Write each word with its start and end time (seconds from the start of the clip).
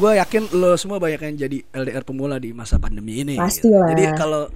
gue 0.00 0.16
yakin 0.16 0.56
lo 0.56 0.72
semua 0.80 0.96
banyak 0.96 1.20
yang 1.20 1.36
jadi 1.36 1.58
LDR 1.76 2.08
pemula 2.08 2.40
di 2.40 2.56
masa 2.56 2.80
pandemi 2.80 3.20
ini. 3.20 3.36
Pastilah. 3.36 3.92
Jadi 3.92 4.04
kalau 4.16 4.48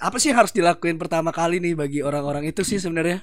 apa 0.00 0.16
sih 0.16 0.32
yang 0.32 0.40
harus 0.40 0.56
dilakuin 0.56 0.96
pertama 0.96 1.28
kali 1.28 1.60
nih 1.60 1.76
bagi 1.76 2.00
orang-orang 2.00 2.48
itu 2.48 2.64
sih 2.64 2.80
sebenarnya? 2.80 3.20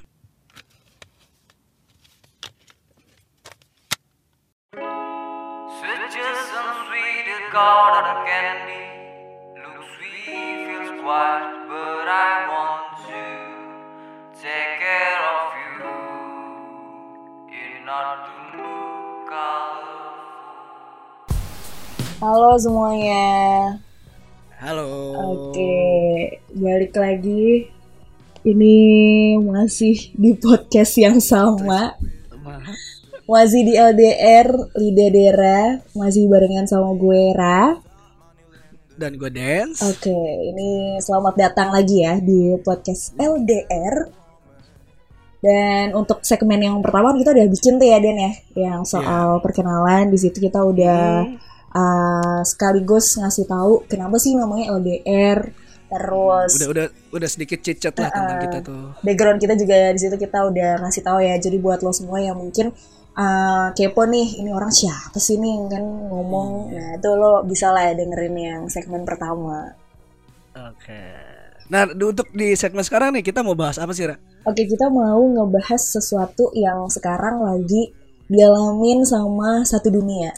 Take 14.38 14.78
care 14.78 15.24
of 15.26 15.50
you. 15.58 15.90
Not 17.88 18.37
Halo 22.18 22.58
semuanya. 22.58 23.78
Halo. 24.58 24.90
Oke, 25.38 25.78
balik 26.50 26.98
lagi. 26.98 27.70
Ini 28.42 28.78
masih 29.46 30.18
di 30.18 30.34
podcast 30.34 30.98
yang 30.98 31.22
sama. 31.22 31.94
Masih 33.30 33.62
di 33.70 33.78
LDR 33.78 34.50
Lidadera, 34.82 35.78
masih 35.94 36.26
barengan 36.26 36.66
sama 36.66 36.98
gue 36.98 37.38
Ra. 37.38 37.78
Dan 38.98 39.22
gue 39.22 39.30
dance. 39.30 39.86
Oke, 39.86 40.18
ini 40.42 40.98
selamat 40.98 41.38
datang 41.38 41.70
lagi 41.70 42.02
ya 42.02 42.18
di 42.18 42.58
podcast 42.66 43.14
LDR. 43.14 44.10
Dan 45.38 45.94
untuk 45.94 46.26
segmen 46.26 46.66
yang 46.66 46.82
pertama 46.82 47.14
kita 47.14 47.30
udah 47.30 47.46
bikin 47.46 47.78
tuh 47.78 47.86
ya 47.94 48.02
Den 48.02 48.18
ya, 48.18 48.34
yang 48.58 48.82
soal 48.90 49.38
perkenalan. 49.38 50.10
Di 50.10 50.18
situ 50.18 50.42
kita 50.42 50.66
udah 50.66 51.46
uh, 51.74 52.42
sekaligus 52.44 53.18
ngasih 53.20 53.46
tahu 53.48 53.84
kenapa 53.88 54.16
sih 54.20 54.36
namanya 54.36 54.76
LDR. 54.78 55.40
Terus 55.88 56.52
Udah 56.60 56.68
udah 56.68 56.86
udah 57.16 57.30
sedikit 57.32 57.64
cicet 57.64 57.96
lah 57.96 58.12
tentang 58.12 58.38
kita 58.44 58.60
tuh. 58.60 58.92
background 59.00 59.40
kita 59.40 59.56
juga 59.56 59.96
di 59.96 60.00
situ 60.00 60.16
kita 60.20 60.52
udah 60.52 60.70
ngasih 60.84 61.04
tahu 61.04 61.20
ya. 61.24 61.36
Jadi 61.40 61.58
buat 61.64 61.80
lo 61.80 61.92
semua 61.96 62.20
yang 62.20 62.36
mungkin 62.36 62.76
uh, 63.16 63.72
kepo 63.72 64.04
nih, 64.04 64.44
ini 64.44 64.52
orang 64.52 64.72
siapa 64.72 65.16
sih 65.18 65.40
nih 65.40 65.56
kan 65.72 65.84
ngomong. 66.12 66.50
Nah 66.76 66.88
itu 67.00 67.10
lo 67.16 67.44
bisa 67.48 67.72
lah 67.72 67.88
ya 67.88 67.94
dengerin 67.96 68.36
yang 68.36 68.62
segmen 68.68 69.08
pertama. 69.08 69.72
Oke. 70.58 71.02
Nah, 71.72 71.84
di- 71.88 72.08
untuk 72.08 72.28
di 72.32 72.56
segmen 72.56 72.84
sekarang 72.84 73.12
nih 73.16 73.24
kita 73.28 73.40
mau 73.44 73.56
bahas 73.56 73.78
apa 73.78 73.92
sih, 73.92 74.08
Ra? 74.08 74.16
Oke, 74.48 74.64
kita 74.72 74.88
mau 74.88 75.20
ngebahas 75.36 75.82
sesuatu 75.96 76.56
yang 76.56 76.88
sekarang 76.88 77.44
lagi 77.44 77.92
dialamin 78.32 79.04
sama 79.04 79.50
satu 79.68 79.92
dunia. 79.92 80.32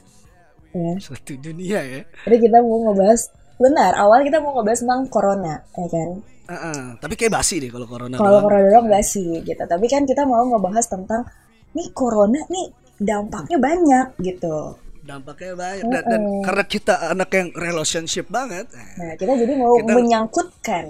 Ya. 0.69 0.93
Satu 1.01 1.33
dunia 1.35 1.79
ya. 1.81 2.01
Jadi 2.23 2.37
kita 2.45 2.61
mau 2.61 2.77
ngebahas, 2.85 3.33
benar, 3.57 3.97
awal 3.97 4.21
kita 4.21 4.37
mau 4.37 4.53
ngebahas 4.53 4.79
tentang 4.79 5.01
corona, 5.07 5.53
ya 5.73 5.87
kan? 5.87 6.09
Heeh, 6.49 6.81
tapi 6.97 7.13
kayak 7.13 7.33
basi 7.35 7.57
deh 7.57 7.69
kalau 7.69 7.85
corona. 7.85 8.15
Kalau 8.15 8.41
corona 8.41 8.69
doang 8.69 8.89
sih, 9.01 9.41
gitu. 9.41 9.59
Tapi 9.59 9.85
kan 9.85 10.05
kita 10.05 10.25
mau 10.25 10.41
ngebahas 10.45 10.85
tentang, 10.85 11.25
nih 11.71 11.89
corona 11.91 12.41
nih 12.45 12.67
dampaknya 12.97 13.57
banyak, 13.57 14.05
gitu. 14.19 14.77
dampaknya 14.99 15.57
banyak 15.57 15.89
dan, 15.89 16.03
dan 16.05 16.21
karena 16.45 16.63
kita 16.63 16.93
anak 17.09 17.33
yang 17.33 17.49
relationship 17.49 18.29
banget, 18.29 18.69
Nah, 18.69 19.17
kita 19.17 19.33
jadi 19.33 19.57
mau 19.57 19.73
Kita- 19.73 19.95
menyangkutkan 19.95 20.85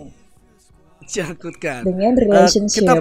cangkutkan. 1.07 1.81
dengan 1.83 2.13
Eh, 2.13 2.21
relationship. 2.21 2.83
kita 2.83 2.93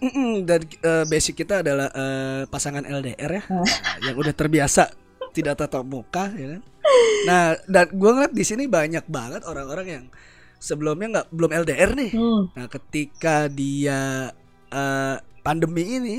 Mm-mm, 0.00 0.48
dan 0.48 0.60
eh, 0.64 1.04
basic 1.06 1.38
kita 1.38 1.60
adalah 1.60 1.86
eh, 1.86 2.42
pasangan 2.46 2.82
LDR 2.82 3.30
ya, 3.30 3.42
Ah. 3.46 3.62
yang 4.02 4.16
udah 4.16 4.32
terbiasa 4.32 4.88
tidak 5.30 5.58
tatap 5.58 5.86
muka, 5.86 6.30
ya 6.34 6.58
kan? 6.58 6.62
Nah, 7.26 7.44
dan 7.68 7.86
gue 7.92 8.10
ngeliat 8.10 8.34
di 8.34 8.44
sini 8.44 8.64
banyak 8.66 9.04
banget 9.06 9.42
orang-orang 9.46 9.86
yang 9.86 10.04
sebelumnya 10.60 11.20
nggak 11.20 11.28
belum 11.32 11.50
LDR 11.64 11.90
nih. 11.96 12.12
Hmm. 12.12 12.42
Nah, 12.52 12.66
ketika 12.68 13.48
dia 13.48 14.30
eh, 14.70 15.16
pandemi 15.40 15.84
ini, 15.96 16.16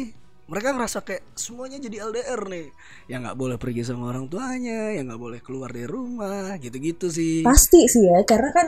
mereka 0.51 0.75
ngerasa 0.75 1.05
kayak 1.07 1.23
semuanya 1.37 1.79
jadi 1.79 2.11
LDR 2.11 2.41
nih, 2.49 2.67
yang 3.07 3.23
nggak 3.23 3.39
boleh 3.39 3.55
pergi 3.55 3.87
sama 3.87 4.11
orang 4.11 4.27
tuanya, 4.27 4.91
yang 4.91 5.07
nggak 5.07 5.21
boleh 5.21 5.39
keluar 5.39 5.71
dari 5.71 5.87
rumah, 5.87 6.59
gitu-gitu 6.59 7.07
sih. 7.07 7.45
Pasti 7.45 7.87
sih 7.87 8.03
ya, 8.03 8.19
karena 8.27 8.49
kan 8.51 8.67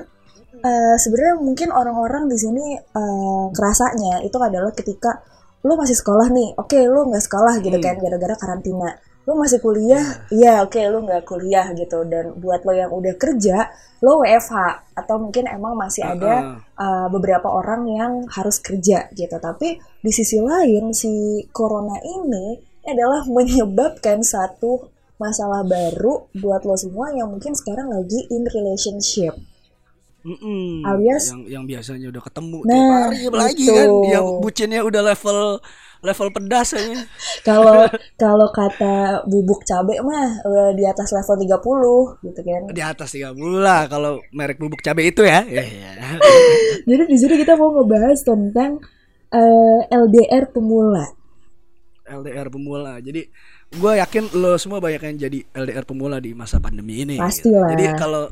eh, 0.64 0.96
sebenarnya 0.96 1.36
mungkin 1.44 1.70
orang-orang 1.76 2.32
di 2.32 2.38
sini 2.40 2.66
eh, 2.80 3.46
kerasanya 3.52 4.24
itu 4.24 4.38
adalah 4.40 4.72
ketika 4.72 5.26
lu 5.64 5.76
masih 5.80 5.96
sekolah 5.96 6.28
nih, 6.32 6.56
oke 6.60 6.76
lu 6.88 7.08
nggak 7.12 7.24
sekolah 7.24 7.60
gitu 7.60 7.78
kan 7.80 7.96
gara-gara 8.00 8.36
karantina. 8.36 9.13
Lu 9.24 9.40
masih 9.40 9.64
kuliah, 9.64 10.04
iya 10.36 10.68
oke 10.68 10.80
lu 10.92 11.08
nggak 11.08 11.24
kuliah 11.24 11.72
gitu. 11.72 12.04
Dan 12.04 12.36
buat 12.44 12.68
lo 12.68 12.76
yang 12.76 12.92
udah 12.92 13.16
kerja, 13.16 13.72
lo 14.04 14.20
WFH 14.20 14.56
atau 15.00 15.16
mungkin 15.16 15.48
emang 15.48 15.80
masih 15.80 16.04
ada 16.04 16.60
eh, 16.60 17.08
beberapa 17.08 17.48
orang 17.48 17.88
yang 17.88 18.14
harus 18.28 18.60
kerja 18.60 19.08
gitu. 19.16 19.40
Tapi 19.40 19.80
di 20.04 20.12
sisi 20.12 20.44
lain 20.44 20.92
si 20.92 21.44
corona 21.56 21.96
ini 22.04 22.60
adalah 22.84 23.24
menyebabkan 23.38 24.20
satu 24.22 24.92
masalah 25.16 25.64
baru 25.64 26.28
buat 26.36 26.68
lo 26.68 26.76
semua 26.76 27.16
yang 27.16 27.32
mungkin 27.32 27.56
sekarang 27.56 27.88
lagi 27.96 28.28
in 28.28 28.44
relationship. 28.44 29.40
Mm-mm. 30.24 30.88
Alias- 30.88 31.30
yang 31.30 31.42
yang 31.46 31.64
biasanya 31.64 32.08
udah 32.08 32.24
ketemu 32.24 32.58
Nah, 32.64 32.72
tiap 32.72 32.92
hari 33.04 33.20
lagi 33.28 33.60
itu. 33.62 33.76
kan 33.76 33.90
yang 34.08 34.26
bucinnya 34.40 34.82
udah 34.82 35.02
level 35.04 35.40
level 36.00 36.28
pedas 36.32 36.70
aja. 36.72 37.00
Kalau 37.48 37.88
kalau 38.16 38.48
kata 38.50 38.96
bubuk 39.24 39.64
cabe 39.64 40.00
mah 40.00 40.40
udah 40.44 40.72
di 40.72 40.84
atas 40.84 41.12
level 41.12 41.36
30 41.40 42.24
gitu 42.24 42.40
kan. 42.40 42.62
Di 42.72 42.82
atas 42.82 43.10
30 43.12 43.36
lah 43.58 43.88
kalau 43.88 44.20
merek 44.32 44.60
bubuk 44.60 44.80
cabai 44.80 45.12
itu 45.12 45.24
ya. 45.24 45.44
Ya, 45.50 45.64
ya. 45.64 45.92
Jadi 46.90 47.04
di 47.08 47.18
sini 47.18 47.36
kita 47.38 47.56
mau 47.56 47.72
ngebahas 47.72 48.20
tentang 48.20 48.80
eh, 49.28 49.80
LDR 49.90 50.52
pemula. 50.52 51.04
LDR 52.06 52.48
pemula. 52.48 53.00
Jadi 53.00 53.28
gue 53.74 53.92
yakin 53.98 54.36
lo 54.36 54.56
semua 54.56 54.78
banyak 54.78 55.02
yang 55.02 55.18
jadi 55.18 55.40
LDR 55.56 55.84
pemula 55.84 56.20
di 56.20 56.32
masa 56.32 56.60
pandemi 56.60 57.02
ini. 57.02 57.16
Pastilah. 57.16 57.72
Jadi 57.72 57.86
kalau 57.96 58.28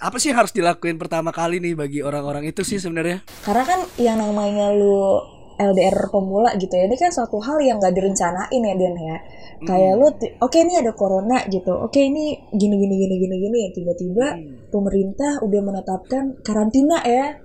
apa 0.00 0.16
sih 0.16 0.32
yang 0.32 0.40
harus 0.40 0.56
dilakuin 0.56 0.96
pertama 0.96 1.34
kali 1.34 1.60
nih 1.60 1.76
bagi 1.76 2.00
orang-orang 2.00 2.48
itu 2.48 2.64
sih 2.64 2.80
sebenarnya? 2.80 3.20
Karena 3.44 3.64
kan 3.66 3.80
yang 4.00 4.16
namanya 4.16 4.72
lu 4.72 5.20
LDR 5.60 6.08
pemula 6.08 6.56
gitu 6.56 6.72
ya, 6.72 6.88
ini 6.88 6.96
kan 6.96 7.12
suatu 7.12 7.36
hal 7.38 7.60
yang 7.60 7.76
gak 7.76 7.92
direncanain 7.92 8.62
ya 8.62 8.74
Den 8.74 8.96
ya. 8.96 9.18
Kayak 9.62 9.92
lu, 10.00 10.06
oke 10.42 10.56
ini 10.58 10.74
ada 10.80 10.90
corona 10.96 11.44
gitu, 11.46 11.70
oke 11.70 12.00
ini 12.00 12.34
gini 12.50 12.74
gini 12.80 12.94
gini 12.98 13.14
gini 13.20 13.36
gini, 13.36 13.60
tiba-tiba 13.70 14.26
pemerintah 14.72 15.38
udah 15.44 15.60
menetapkan 15.60 16.40
karantina 16.42 16.98
ya. 17.04 17.36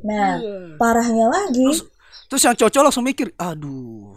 Nah, 0.00 0.40
parahnya 0.80 1.28
lagi, 1.28 1.68
Terus 2.30 2.46
yang 2.46 2.54
cocok 2.54 2.82
langsung 2.86 3.02
mikir, 3.02 3.34
aduh, 3.34 4.14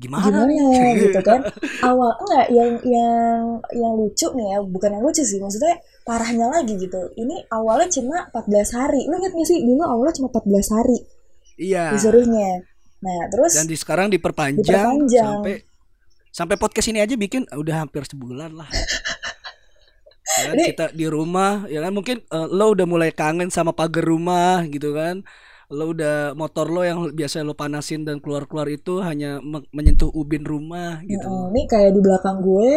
gimana, 0.00 0.48
gimana 0.48 0.96
gitu 0.96 1.20
kan? 1.20 1.44
Awal 1.92 2.10
enggak 2.24 2.46
yang 2.48 2.72
yang 2.80 3.40
yang 3.76 3.92
lucu 3.92 4.26
nih 4.32 4.56
ya, 4.56 4.58
bukan 4.64 4.90
yang 4.96 5.04
lucu 5.04 5.20
sih, 5.20 5.36
maksudnya 5.36 5.76
parahnya 6.02 6.46
lagi 6.48 6.74
gitu. 6.76 7.10
Ini 7.14 7.46
awalnya 7.48 7.88
cuma 7.90 8.26
14 8.28 8.42
hari. 8.72 9.06
Lu 9.06 9.14
inget 9.16 9.32
gak 9.32 9.46
sih 9.46 9.58
dulu 9.60 9.82
awalnya 9.82 10.14
cuma 10.16 10.28
14 10.28 10.68
hari 10.70 10.98
Iya. 11.56 11.92
disuruhnya. 11.92 12.64
Nah, 12.98 13.26
terus 13.28 13.52
Dan 13.52 13.66
di 13.66 13.74
sekarang 13.74 14.08
diperpanjang, 14.08 14.62
Diperpanjang. 14.62 15.26
sampai 15.26 15.54
sampai 16.28 16.56
podcast 16.56 16.88
ini 16.88 16.98
aja 16.98 17.12
bikin 17.12 17.44
udah 17.46 17.76
hampir 17.80 18.02
sebulan 18.02 18.52
lah. 18.52 18.70
Ya 20.32 20.48
kan, 20.48 20.56
Ini- 20.56 20.66
kita 20.66 20.86
di 20.92 21.04
rumah 21.04 21.66
ya 21.66 21.82
kan 21.82 21.92
mungkin 21.92 22.22
eh, 22.22 22.46
lo 22.48 22.72
udah 22.72 22.86
mulai 22.86 23.12
kangen 23.12 23.50
sama 23.50 23.70
pagar 23.70 24.00
rumah 24.02 24.64
gitu 24.64 24.94
kan. 24.94 25.20
Lo 25.68 25.92
udah 25.92 26.32
motor 26.32 26.68
lo 26.68 26.80
yang 26.80 27.10
biasa 27.10 27.40
lo 27.40 27.52
panasin 27.52 28.02
dan 28.02 28.16
keluar-keluar 28.16 28.64
itu 28.66 29.00
hanya 29.00 29.40
me- 29.40 29.66
menyentuh 29.70 30.08
ubin 30.08 30.40
rumah 30.42 31.04
gitu. 31.04 31.28
Ini 31.52 31.62
kayak 31.66 31.90
di 31.90 32.00
belakang 32.00 32.40
gue, 32.40 32.70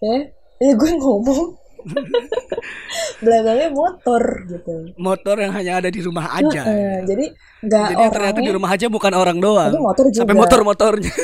ya, 0.00 0.16
eh 0.58 0.72
gue 0.74 0.90
ngomong, 0.96 1.56
belakangnya 3.24 3.68
motor 3.72 4.22
gitu. 4.46 4.74
Motor 4.98 5.36
yang 5.42 5.52
hanya 5.54 5.72
ada 5.82 5.88
di 5.90 6.00
rumah 6.02 6.30
aja. 6.34 6.62
Eh, 6.66 6.98
jadi 7.06 7.26
nggak 7.64 7.86
Jadi 7.94 8.04
ternyata 8.14 8.38
di 8.42 8.52
rumah 8.52 8.70
aja 8.70 8.86
bukan 8.86 9.12
orang 9.14 9.38
doang. 9.38 9.72
tapi 9.72 9.82
motor 9.82 10.04
juga. 10.10 10.20
Sampai 10.22 10.36
motor-motornya. 10.36 11.12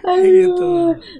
Aduh. 0.00 0.24
gitu. 0.24 0.70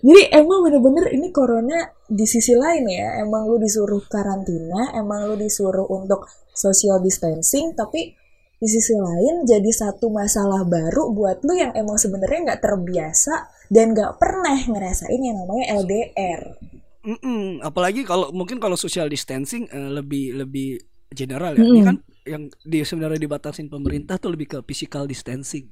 Jadi 0.04 0.22
emang 0.32 0.58
bener-bener 0.64 1.12
ini 1.12 1.28
corona 1.32 1.78
di 2.08 2.24
sisi 2.24 2.56
lain 2.56 2.84
ya, 2.88 3.20
emang 3.22 3.48
lu 3.48 3.60
disuruh 3.60 4.00
karantina, 4.08 4.92
emang 4.96 5.28
lu 5.30 5.36
disuruh 5.36 5.86
untuk 5.88 6.26
social 6.52 7.00
distancing, 7.00 7.76
tapi 7.76 8.16
di 8.60 8.68
sisi 8.68 8.92
lain 8.92 9.48
jadi 9.48 9.72
satu 9.72 10.12
masalah 10.12 10.68
baru 10.68 11.16
buat 11.16 11.40
lu 11.48 11.56
yang 11.56 11.72
emang 11.72 11.96
sebenarnya 11.96 12.52
nggak 12.52 12.60
terbiasa 12.60 13.48
dan 13.72 13.96
nggak 13.96 14.20
pernah 14.20 14.60
ngerasain 14.68 15.16
yang 15.16 15.40
namanya 15.40 15.80
LDR. 15.80 16.60
Mm-mm, 17.00 17.64
apalagi 17.64 18.04
kalau 18.04 18.28
mungkin 18.36 18.60
kalau 18.60 18.76
social 18.76 19.08
distancing 19.08 19.64
eh, 19.72 19.88
lebih 19.98 20.36
lebih 20.36 20.76
general 21.12 21.56
ya. 21.56 21.64
Ini 21.64 21.80
Mm-mm. 21.80 21.86
kan 21.86 21.96
yang 22.28 22.42
di 22.60 22.84
sebenarnya 22.84 23.16
dibatasin 23.24 23.72
pemerintah 23.72 24.20
tuh 24.20 24.30
lebih 24.36 24.46
ke 24.52 24.58
physical 24.68 25.08
distancing. 25.08 25.66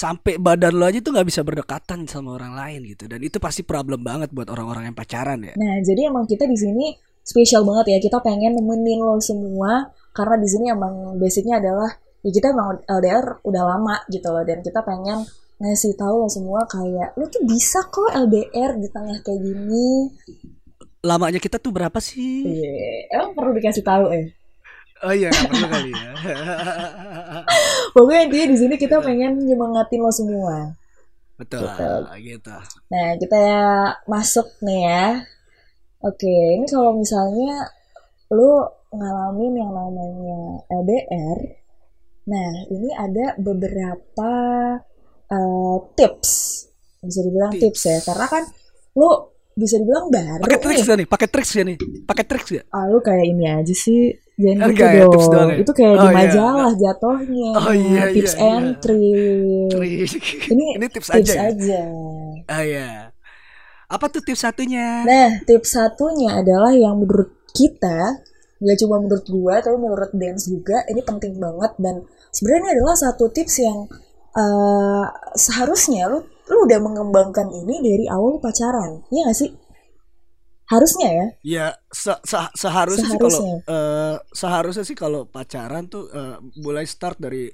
sampai 0.00 0.34
badan 0.46 0.74
lo 0.78 0.84
aja 0.90 0.98
tuh 1.04 1.12
nggak 1.14 1.28
bisa 1.30 1.42
berdekatan 1.48 2.00
sama 2.12 2.28
orang 2.38 2.52
lain 2.60 2.80
gitu 2.94 3.04
dan 3.10 3.20
itu 3.28 3.38
pasti 3.42 3.62
problem 3.66 4.00
banget 4.08 4.28
buat 4.36 4.46
orang-orang 4.54 4.84
yang 4.90 4.96
pacaran 5.00 5.40
ya 5.50 5.54
Nah, 5.60 5.74
jadi 5.88 6.00
emang 6.10 6.24
kita 6.30 6.44
di 6.46 6.56
sini 6.64 6.86
spesial 7.30 7.62
banget 7.68 7.86
ya. 7.94 7.98
Kita 8.06 8.18
pengen 8.26 8.52
nemenin 8.58 9.00
lo 9.02 9.18
semua 9.30 9.90
karena 10.16 10.36
di 10.42 10.48
sini 10.52 10.66
emang 10.76 10.94
basicnya 11.22 11.58
adalah 11.62 11.90
ya 12.24 12.30
kita 12.36 12.46
emang 12.54 12.68
LDR 12.86 13.26
udah 13.48 13.62
lama 13.70 13.96
gitu 14.14 14.28
loh 14.34 14.44
dan 14.46 14.58
kita 14.66 14.80
pengen 14.90 15.18
ngasih 15.60 15.92
tahu 15.94 16.24
lo 16.24 16.28
semua 16.28 16.64
kayak 16.64 17.12
lo 17.14 17.28
tuh 17.28 17.44
bisa 17.44 17.84
kok 17.86 18.10
LDR 18.16 18.80
di 18.80 18.88
tengah 18.88 19.20
kayak 19.20 19.40
gini. 19.40 20.08
lamanya 21.00 21.40
kita 21.40 21.56
tuh 21.56 21.72
berapa 21.72 21.96
sih 21.96 22.44
Iya, 22.44 22.76
emang 23.16 23.32
perlu 23.32 23.52
dikasih 23.56 23.80
tahu 23.80 24.04
eh. 24.12 24.26
oh 25.00 25.12
iya 25.12 25.28
nggak 25.28 25.48
perlu 25.48 25.66
kali 25.68 25.90
ya 25.92 26.10
Pokoknya 27.94 28.20
intinya 28.28 28.46
di 28.52 28.56
sini 28.56 28.74
kita 28.76 28.96
pengen 29.00 29.32
nyemangatin 29.40 30.00
lo 30.00 30.12
semua. 30.12 30.56
betul 31.36 31.64
Betul. 31.64 32.00
gitu 32.20 32.52
Nah, 32.92 33.08
kita 33.16 33.42
masuk 34.04 34.44
nih 34.60 34.80
ya. 34.84 35.06
Oke, 36.00 36.28
ini 36.56 36.64
kalau 36.68 36.96
misalnya 36.96 37.64
lu 38.28 38.60
ngalamin 38.92 39.52
yang 39.56 39.72
namanya 39.72 40.40
LDR, 40.68 41.38
nah 42.24 42.50
ini 42.68 42.88
ada 42.92 43.36
beberapa 43.40 44.32
eh, 45.30 45.76
tips, 45.94 46.30
bisa 47.00 47.20
dibilang 47.22 47.52
tips. 47.52 47.62
Tips. 47.78 47.82
ya, 47.86 47.98
karena 48.04 48.26
kan 48.26 48.42
lu 48.92 49.08
bisa 49.50 49.76
dibilang 49.76 50.08
baru 50.08 50.40
pakai 50.40 50.58
triks 50.58 50.80
nih. 50.80 50.86
gak 50.86 50.96
nih 50.96 51.06
pakai 51.06 51.28
triks 51.28 51.50
gak 51.52 51.66
nih 51.66 51.76
pakai 52.06 52.24
triks 52.24 52.48
gak 52.50 52.64
Ah, 52.70 52.84
lu 52.86 52.98
kayak 52.98 53.26
ini 53.26 53.44
aja 53.44 53.74
sih, 53.74 54.00
jangan 54.34 54.72
gitu 54.72 54.86
ya, 54.88 55.04
tips 55.04 55.26
dong. 55.26 55.34
doang 55.36 55.48
ya? 55.50 55.56
Itu 55.60 55.72
kayak 55.74 55.90
di 55.90 55.98
Oh, 56.00 56.08
iya, 56.08 56.16
majalah 56.16 56.72
jatuhnya. 56.74 57.50
Oh, 57.54 57.72
iya, 57.74 58.02
tips 58.10 58.32
iya, 58.32 58.46
and 58.48 58.66
iya. 58.66 58.80
trick. 58.80 59.68
Trik. 59.68 60.10
Ini 60.48 60.66
ini 60.80 60.86
tips, 60.88 61.08
Tips 61.10 61.28
aja 61.28 61.32
ya? 61.34 61.42
aja. 61.50 61.82
ah 62.48 62.62
iya 62.62 62.88
apa 63.86 64.06
tuh 64.06 64.22
tips 64.22 64.42
satunya 64.42 65.02
Nah, 65.02 65.42
tips 65.42 65.70
satunya 65.74 66.38
adalah 66.38 66.70
yang 66.70 66.94
menurut 66.96 67.34
kita, 67.50 68.22
nggak 68.62 68.76
cuma 68.78 69.02
menurut 69.02 69.26
gua, 69.26 69.58
tapi 69.58 69.76
menurut 69.76 70.10
Dance 70.14 70.46
juga, 70.46 70.86
ini 70.86 71.02
penting 71.02 71.34
banget 71.36 71.74
dan 71.76 72.06
sebenarnya 72.30 72.60
ini 72.62 72.70
adalah 72.78 72.94
satu 72.94 73.26
tips 73.28 73.58
yang 73.58 73.90
eh, 74.36 75.04
seharusnya 75.34 76.06
lu 76.10 76.18
lu 76.50 76.66
udah 76.66 76.78
mengembangkan 76.82 77.46
ini 77.50 77.78
dari 77.78 78.06
awal 78.10 78.42
pacaran, 78.42 79.06
iya 79.14 79.30
gak 79.30 79.38
sih? 79.38 79.50
Harusnya 80.70 81.08
ya. 81.10 81.26
Ya 81.42 81.66
se- 81.90 82.22
se- 82.22 82.54
seharusnya 82.54 83.06
sih 83.10 83.18
kalau 83.18 83.38
Seharusnya. 83.42 83.54
eh, 83.66 84.16
seharusnya 84.30 84.84
sih 84.86 84.94
kalau 84.94 85.26
pacaran 85.26 85.90
tuh 85.90 86.06
eh, 86.10 86.38
mulai 86.62 86.86
start 86.86 87.18
dari 87.18 87.50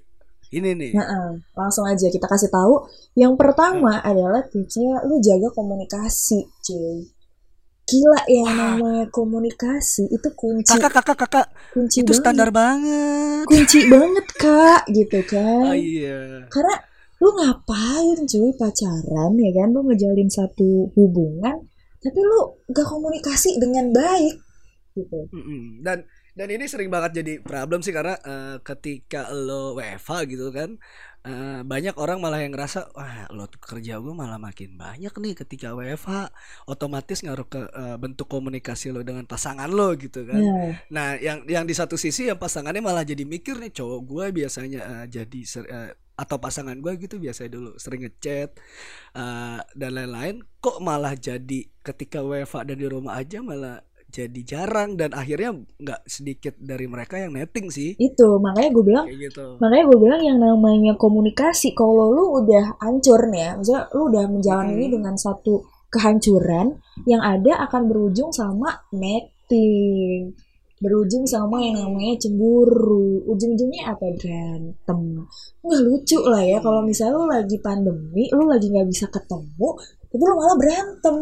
ini 0.53 0.77
nih. 0.77 0.93
Nah, 0.95 1.33
langsung 1.57 1.89
aja 1.89 2.07
kita 2.13 2.29
kasih 2.29 2.53
tahu. 2.53 2.87
Yang 3.17 3.35
pertama 3.41 3.99
adalah 4.05 4.45
tipsnya 4.47 5.01
lu 5.09 5.19
jaga 5.25 5.49
komunikasi, 5.53 6.45
cuy. 6.63 7.09
Gila 7.87 8.21
ya 8.27 8.47
namanya 8.51 9.07
komunikasi. 9.15 10.11
Itu 10.11 10.35
kunci. 10.35 10.75
Kakak 10.75 11.01
kakak 11.01 11.17
kakak. 11.23 11.47
Kunci 11.71 12.03
itu 12.03 12.11
banget. 12.11 12.19
standar 12.19 12.49
banget. 12.51 13.45
kunci 13.47 13.79
banget 13.87 14.27
kak. 14.35 14.83
Gitu 14.91 15.21
kan. 15.31 15.71
Ah, 15.71 15.77
iya. 15.79 16.45
karena 16.51 16.75
lu 17.23 17.31
ngapain 17.33 18.19
cuy 18.27 18.51
pacaran 18.59 19.33
ya 19.39 19.51
kan? 19.55 19.69
Lu 19.71 19.81
ngejalin 19.87 20.29
satu 20.29 20.91
hubungan 20.99 21.63
tapi 22.07 22.23
lu 22.23 22.41
gak 22.71 22.87
komunikasi 22.87 23.59
dengan 23.59 23.91
baik. 23.91 24.37
Gitu. 24.95 25.19
Dan 25.83 26.07
dan 26.37 26.49
ini 26.53 26.69
sering 26.69 26.93
banget 26.93 27.25
jadi 27.25 27.41
problem 27.41 27.81
sih 27.81 27.97
karena 27.97 28.15
eh, 28.21 28.57
ketika 28.61 29.33
lo 29.33 29.73
WFH 29.75 30.29
gitu 30.29 30.53
kan 30.53 30.77
eh, 31.27 31.61
banyak 31.67 31.97
orang 31.99 32.23
malah 32.23 32.45
yang 32.45 32.55
ngerasa 32.55 32.95
wah 32.95 33.27
lo 33.35 33.51
kerja 33.51 33.99
gue 33.99 34.15
malah 34.15 34.39
makin 34.39 34.79
banyak 34.79 35.11
nih 35.11 35.35
ketika 35.35 35.75
WFH 35.75 36.31
otomatis 36.71 37.25
ngaruh 37.25 37.49
ke 37.49 37.61
eh, 37.67 37.97
bentuk 37.99 38.31
komunikasi 38.31 38.95
lo 38.95 39.03
dengan 39.03 39.27
pasangan 39.27 39.67
lo 39.67 39.97
gitu 39.99 40.23
kan. 40.29 40.39
nah 40.93 41.07
Nah, 41.07 41.15
yang 41.23 41.47
yang 41.47 41.63
di 41.63 41.71
satu 41.71 41.95
sisi 41.95 42.27
yang 42.27 42.35
pasangannya 42.35 42.83
malah 42.83 43.07
jadi 43.07 43.23
mikir 43.23 43.63
nih 43.63 43.71
cowok 43.71 44.01
gue 44.03 44.27
biasanya 44.43 44.81
eh, 44.83 45.07
jadi 45.07 45.41
eh, 45.63 45.91
atau 46.19 46.37
pasangan 46.43 46.75
gue 46.83 46.93
gitu 46.99 47.23
biasanya 47.23 47.51
dulu 47.55 47.71
sering 47.79 48.03
ngechat 48.11 48.59
eh, 49.15 49.61
dan 49.63 49.91
lain-lain. 49.95 50.43
Kok 50.59 50.83
malah 50.83 51.15
jadi 51.15 51.71
ketika 51.87 52.27
WFA 52.27 52.67
dan 52.67 52.83
di 52.83 52.91
rumah 52.91 53.23
aja 53.23 53.39
malah 53.39 53.87
jadi 54.17 54.41
jarang 54.49 54.97
dan 54.97 55.13
akhirnya 55.13 55.53
nggak 55.77 56.01
sedikit 56.09 56.57
dari 56.57 56.89
mereka 56.89 57.21
yang 57.21 57.37
netting 57.37 57.69
sih. 57.69 57.93
Itu 58.01 58.41
makanya 58.41 58.71
gue 58.73 58.85
bilang 58.89 59.05
kayak 59.05 59.21
gitu. 59.29 59.45
makanya 59.61 59.85
gue 59.93 59.99
bilang 60.01 60.23
yang 60.25 60.39
namanya 60.41 60.93
komunikasi 60.97 61.77
kalau 61.77 62.17
lu 62.17 62.25
udah 62.41 62.81
hancur 62.81 63.21
nih 63.29 63.41
ya 63.45 63.51
maksudnya 63.61 63.83
lu 63.93 64.03
udah 64.09 64.25
menjalani 64.33 64.73
ini 64.73 64.87
Hmm. 64.89 64.95
dengan 64.97 65.15
satu 65.21 65.55
kehancuran 65.87 66.67
yang 67.05 67.21
ada 67.21 67.53
akan 67.69 67.83
berujung 67.93 68.33
sama 68.33 68.81
netting. 68.91 70.33
Berujung 70.77 71.25
sama 71.25 71.57
yang 71.61 71.77
namanya 71.81 72.21
cemburu. 72.21 73.25
Ujung-ujungnya 73.29 73.97
apa? 73.97 74.13
Berantem. 74.13 75.01
Nggak 75.61 75.81
lucu 75.85 76.21
lah 76.21 76.45
ya 76.45 76.59
kalau 76.61 76.81
misalnya 76.85 77.17
lu 77.17 77.25
lagi 77.29 77.57
pandemi 77.61 78.29
lu 78.33 78.45
lagi 78.45 78.69
nggak 78.73 78.89
bisa 78.89 79.09
ketemu 79.09 79.69
tapi 80.07 80.23
lu 80.23 80.35
malah 80.37 80.57
berantem. 80.57 81.17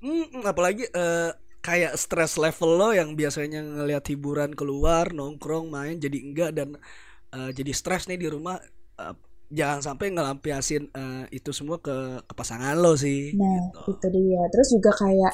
Mm-mm, 0.00 0.40
apalagi 0.44 0.88
eh, 0.88 1.30
kayak 1.60 1.96
stress 2.00 2.40
level 2.40 2.80
lo 2.80 2.88
yang 2.96 3.12
biasanya 3.12 3.60
ngelihat 3.60 4.04
hiburan 4.08 4.56
keluar 4.56 5.12
nongkrong 5.12 5.68
main 5.68 6.00
jadi 6.00 6.18
enggak 6.20 6.50
dan 6.56 6.80
eh, 7.36 7.50
jadi 7.52 7.72
stres 7.76 8.08
nih 8.08 8.16
di 8.16 8.28
rumah 8.32 8.56
eh, 8.96 9.14
jangan 9.50 9.82
sampai 9.82 10.14
ngelampiasin 10.14 10.88
eh, 10.94 11.24
itu 11.34 11.50
semua 11.50 11.82
ke, 11.82 12.22
ke 12.24 12.32
pasangan 12.32 12.78
lo 12.78 12.94
sih 12.94 13.34
Nah, 13.34 13.70
gitu. 13.74 13.98
itu 13.98 14.06
dia. 14.14 14.42
Terus 14.54 14.68
juga 14.78 14.90
kayak 14.94 15.32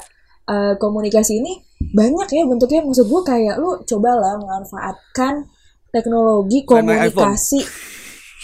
eh, 0.49 0.73
komunikasi 0.81 1.33
ini 1.39 1.53
banyak 1.93 2.27
ya 2.27 2.43
bentuknya. 2.49 2.81
Maksud 2.83 3.05
gue 3.07 3.21
kayak 3.23 3.55
lu 3.61 3.77
cobalah 3.85 4.35
memanfaatkan 4.41 5.45
teknologi 5.93 6.65
komunikasi 6.65 7.61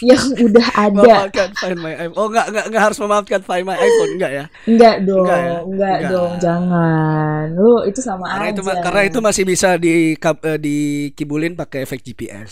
yang 0.00 0.18
udah 0.36 0.66
ada. 0.74 0.90
memaafkan 0.92 1.48
find 1.54 1.78
my 1.78 1.94
iPhone 1.94 2.16
oh 2.16 2.26
enggak 2.26 2.46
enggak 2.48 2.64
enggak 2.66 2.82
harus 2.82 2.98
memaafkan 2.98 3.40
find 3.40 3.62
my 3.62 3.76
iPhone 3.76 4.10
enggak 4.12 4.32
ya 4.32 4.44
Enggak 4.64 4.96
dong, 5.00 5.22
Enggak 5.22 5.38
ya? 5.38 5.54
enggak, 5.60 5.94
Enggak. 5.94 6.10
dong, 6.10 6.32
jangan. 6.38 7.44
Lu 7.52 7.72
itu 7.84 8.00
sama 8.00 8.24
karena 8.28 8.44
aja. 8.44 8.52
itu 8.52 8.60
karena 8.80 9.00
itu 9.04 9.18
masih 9.20 9.44
bisa 9.44 9.68
di 9.76 9.94
eh, 10.16 10.58
dikibulin 10.58 11.54
pakai 11.54 11.84
efek 11.84 12.02
GPS 12.02 12.50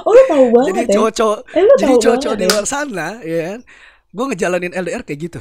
Oh, 0.00 0.10
lu 0.10 0.20
tahu 0.26 0.44
jadi 0.44 0.52
banget 0.52 0.84
ya. 0.84 0.94
cowok-cowok 0.94 1.38
Eh, 1.50 1.64
jadi 1.78 1.94
cowok-cowok 1.96 2.36
di 2.36 2.44
ya. 2.44 2.50
luar 2.50 2.66
sana 2.66 3.08
ya 3.20 3.38
kan 3.48 3.60
gue 4.10 4.24
ngejalanin 4.28 4.72
LDR 4.74 5.02
kayak 5.02 5.20
gitu 5.22 5.40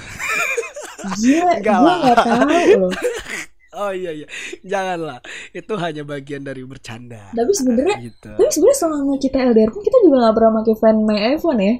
Gila, 1.19 1.52
Enggak 1.54 1.76
gue 1.76 1.94
nggak 2.00 2.18
tahu 2.18 2.48
loh. 2.80 2.92
Oh 3.73 3.92
iya 3.92 4.11
iya, 4.13 4.27
janganlah. 4.61 5.19
Itu 5.49 5.73
hanya 5.81 6.06
bagian 6.06 6.45
dari 6.45 6.61
bercanda. 6.61 7.33
Tapi 7.33 7.51
sebenarnya 7.57 7.97
gitu. 8.06 8.30
Tapi 8.37 8.51
sebenarnya 8.53 8.80
selama 8.80 9.13
kita 9.18 9.37
LDR 9.42 9.69
pun 9.73 9.81
kita 9.81 9.97
juga 10.06 10.15
nggak 10.21 10.35
pernah 10.37 10.51
pakai 10.61 10.75
Find 10.77 10.99
My 11.06 11.19
iPhone 11.33 11.59
ya. 11.59 11.75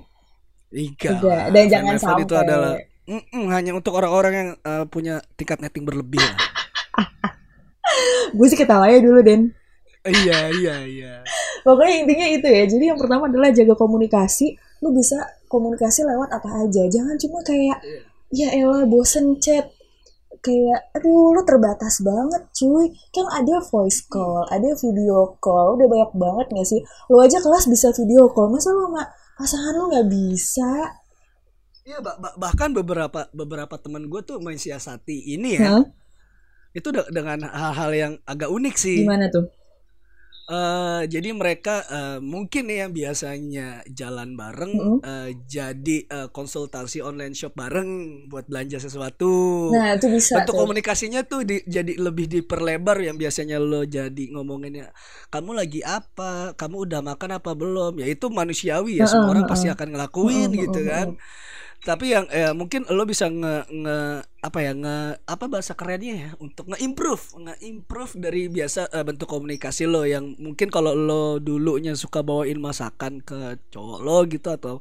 Lah. 1.22 1.54
dan 1.54 1.66
jangan 1.70 1.96
Phone 2.02 2.22
itu 2.26 2.34
sampai. 2.34 2.46
adalah 2.50 2.74
Mm-mm, 3.04 3.52
hanya 3.52 3.72
untuk 3.76 3.94
orang-orang 4.00 4.34
yang 4.34 4.50
eh, 4.64 4.86
punya 4.88 5.20
tingkat 5.36 5.60
netting 5.60 5.84
berlebih 5.84 6.24
lah. 6.24 6.40
Gue 8.38 8.48
sih 8.50 8.58
ketawanya 8.58 9.00
dulu 9.04 9.20
Den. 9.22 9.54
iya 10.04 10.52
iya 10.52 10.76
iya. 10.84 11.14
Pokoknya 11.64 11.96
intinya 12.04 12.28
itu 12.28 12.48
ya. 12.48 12.64
Jadi 12.68 12.84
yang 12.92 13.00
pertama 13.00 13.28
adalah 13.32 13.52
jaga 13.52 13.76
komunikasi. 13.76 14.56
Lu 14.84 14.92
bisa 14.92 15.16
komunikasi 15.48 16.04
lewat 16.04 16.32
apa 16.32 16.50
aja. 16.64 16.84
Jangan 16.92 17.16
cuma 17.20 17.40
kayak 17.44 17.80
ya 18.34 18.52
elah 18.52 18.84
bosen 18.88 19.40
chat. 19.40 19.70
Kayak 20.44 20.92
aduh 20.92 21.32
lu 21.32 21.42
terbatas 21.48 22.04
banget 22.04 22.44
cuy. 22.52 22.92
Kan 23.16 23.26
ada 23.32 23.64
voice 23.64 24.04
call, 24.12 24.44
ada 24.52 24.76
video 24.76 25.40
call. 25.40 25.80
Udah 25.80 25.88
banyak 25.88 26.12
banget 26.20 26.48
gak 26.52 26.68
sih? 26.68 26.82
Lu 27.08 27.24
aja 27.24 27.40
kelas 27.40 27.72
bisa 27.72 27.96
video 27.96 28.28
call. 28.28 28.52
Masa 28.52 28.76
lu 28.76 28.92
sama 28.92 29.08
pasangan 29.40 29.74
lu 29.74 29.86
nggak 29.88 30.08
bisa? 30.12 30.72
Iya 31.84 32.00
bah- 32.04 32.20
bah- 32.20 32.36
bahkan 32.36 32.76
beberapa 32.76 33.28
beberapa 33.32 33.76
teman 33.80 34.12
gue 34.12 34.22
tuh 34.24 34.44
mensiasati 34.44 35.32
ini 35.32 35.56
ya. 35.56 35.80
Hah? 35.80 35.84
Itu 36.76 36.92
de- 36.92 37.08
dengan 37.08 37.48
hal-hal 37.48 37.92
yang 37.96 38.14
agak 38.28 38.52
unik 38.52 38.76
sih. 38.76 39.08
Gimana 39.08 39.32
tuh? 39.32 39.48
Eh, 40.44 41.02
jadi 41.08 41.32
mereka 41.32 41.88
eh, 41.88 42.20
mungkin 42.20 42.68
nih 42.68 42.78
yang 42.84 42.92
biasanya 42.92 43.80
jalan 43.88 44.36
bareng 44.36 44.74
Mm-mm. 44.74 45.00
eh, 45.00 45.32
jadi 45.48 45.98
eh, 46.04 46.28
konsultasi 46.36 47.00
online 47.00 47.32
shop 47.32 47.56
bareng 47.56 47.90
buat 48.28 48.52
belanja 48.52 48.76
sesuatu. 48.84 49.32
Nah 49.72 49.88
itu 49.96 50.08
bisa 50.16 50.38
tuh. 50.52 50.60
komunikasinya 50.60 51.24
tuh 51.24 51.48
di- 51.48 51.64
jadi 51.64 51.96
lebih 51.96 52.28
diperlebar 52.28 53.00
yang 53.08 53.16
biasanya 53.16 53.56
lo 53.56 53.88
jadi 53.88 54.24
ngomonginnya 54.36 54.92
kamu 55.32 55.52
lagi 55.56 55.80
apa, 55.80 56.52
kamu 56.60 56.76
udah 56.92 57.00
makan 57.00 57.32
apa 57.40 57.52
belum? 57.56 57.92
Ya 58.04 58.08
itu 58.12 58.28
manusiawi 58.28 59.00
ya, 59.00 59.06
semua 59.08 59.32
Heeh, 59.32 59.40
orang 59.40 59.48
pasti 59.48 59.72
akan 59.72 59.96
ngelakuin 59.96 60.52
Heeh, 60.52 60.54
gitu 60.60 60.84
heeh, 60.88 60.88
kan. 60.92 61.16
Tapi 61.84 62.16
yang 62.16 62.26
eh, 62.32 62.56
mungkin 62.56 62.88
lo 62.88 63.04
bisa 63.04 63.28
nge, 63.28 63.68
nge 63.68 63.98
apa 64.40 64.60
ya 64.64 64.72
nge 64.72 64.98
apa 65.28 65.46
bahasa 65.52 65.76
kerennya 65.76 66.16
ya 66.16 66.30
untuk 66.40 66.72
nge-improve 66.72 67.24
nge-improve 67.44 68.14
dari 68.24 68.48
biasa 68.48 68.88
eh, 68.88 69.04
bentuk 69.04 69.28
komunikasi 69.28 69.84
lo 69.92 70.08
yang 70.08 70.32
mungkin 70.40 70.72
kalau 70.72 70.96
lo 70.96 71.44
dulunya 71.44 71.92
suka 72.00 72.24
bawain 72.24 72.56
masakan 72.60 73.20
ke 73.20 73.60
cowok 73.76 74.00
lo 74.00 74.18
gitu 74.32 74.48
atau 74.56 74.80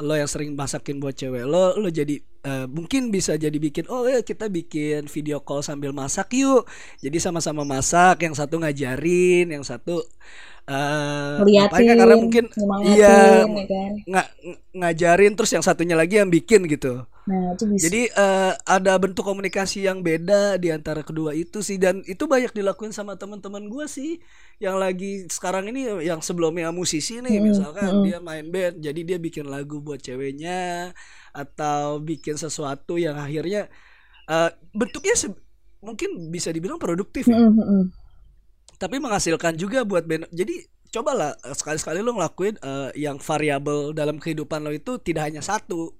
lo 0.00 0.14
yang 0.16 0.28
sering 0.30 0.56
masakin 0.56 0.96
buat 1.04 1.12
cewek 1.20 1.44
lo 1.44 1.76
lo 1.76 1.88
jadi 1.92 2.16
eh, 2.20 2.66
mungkin 2.68 3.12
bisa 3.12 3.36
jadi 3.36 3.56
bikin 3.60 3.84
oh 3.92 4.08
ya 4.08 4.24
kita 4.24 4.48
bikin 4.48 5.04
video 5.12 5.44
call 5.44 5.60
sambil 5.60 5.92
masak 5.92 6.32
yuk 6.32 6.64
jadi 7.04 7.16
sama-sama 7.20 7.68
masak 7.68 8.24
yang 8.24 8.32
satu 8.32 8.56
ngajarin 8.60 9.52
yang 9.52 9.64
satu 9.64 10.00
eh 10.68 11.38
Ngeliatin, 11.38 11.56
ngapain 11.56 11.86
kan? 11.88 11.96
karena 12.00 12.16
mungkin 12.20 12.44
iya 12.84 13.44
ya 13.56 13.64
kan? 13.72 13.92
nga- 14.10 14.30
ng- 14.44 14.57
ngajarin 14.80 15.32
terus 15.36 15.50
yang 15.54 15.64
satunya 15.66 15.96
lagi 15.98 16.14
yang 16.20 16.30
bikin 16.30 16.66
gitu. 16.70 17.04
Nah, 17.28 17.52
itu 17.54 17.64
bisa. 17.72 17.86
Jadi 17.86 18.10
eh, 18.10 18.52
ada 18.66 18.92
bentuk 18.98 19.22
komunikasi 19.22 19.86
yang 19.86 20.02
beda 20.02 20.58
di 20.58 20.74
antara 20.74 21.06
kedua 21.06 21.30
itu 21.30 21.62
sih 21.62 21.78
dan 21.78 22.02
itu 22.10 22.26
banyak 22.26 22.50
dilakuin 22.50 22.90
sama 22.90 23.14
teman-teman 23.14 23.70
gua 23.70 23.86
sih 23.86 24.18
yang 24.58 24.74
lagi 24.82 25.30
sekarang 25.30 25.70
ini 25.70 25.86
yang 26.02 26.18
sebelumnya 26.18 26.74
musisi 26.74 27.22
nih 27.22 27.38
misalkan 27.38 28.02
dia 28.02 28.18
main 28.18 28.50
band 28.50 28.82
jadi 28.82 29.00
dia 29.08 29.18
bikin 29.22 29.46
lagu 29.46 29.78
buat 29.78 30.02
ceweknya 30.02 30.90
atau 31.30 32.02
bikin 32.02 32.34
sesuatu 32.34 32.98
yang 32.98 33.14
akhirnya 33.14 33.70
eh, 34.30 34.50
bentuknya 34.74 35.14
se- 35.18 35.38
mungkin 35.84 36.10
bisa 36.34 36.50
dibilang 36.56 36.80
produktif 36.82 37.26
ya 37.34 37.38
Mm, 37.38 37.52
mm, 37.56 37.60
mm. 37.60 37.92
tapi 38.78 38.96
menghasilkan 39.02 39.58
juga 39.58 39.82
buat 39.82 40.06
band. 40.06 40.30
Jadi 40.30 40.62
cobalah 40.88 41.36
eh, 41.44 41.54
sekali-sekali 41.54 42.00
lo 42.00 42.16
ngelakuin 42.16 42.56
eh, 42.60 42.90
yang 42.98 43.20
variabel 43.20 43.92
dalam 43.92 44.16
kehidupan 44.16 44.64
lo 44.64 44.72
itu 44.72 44.96
tidak 45.00 45.32
hanya 45.32 45.42
satu. 45.44 45.92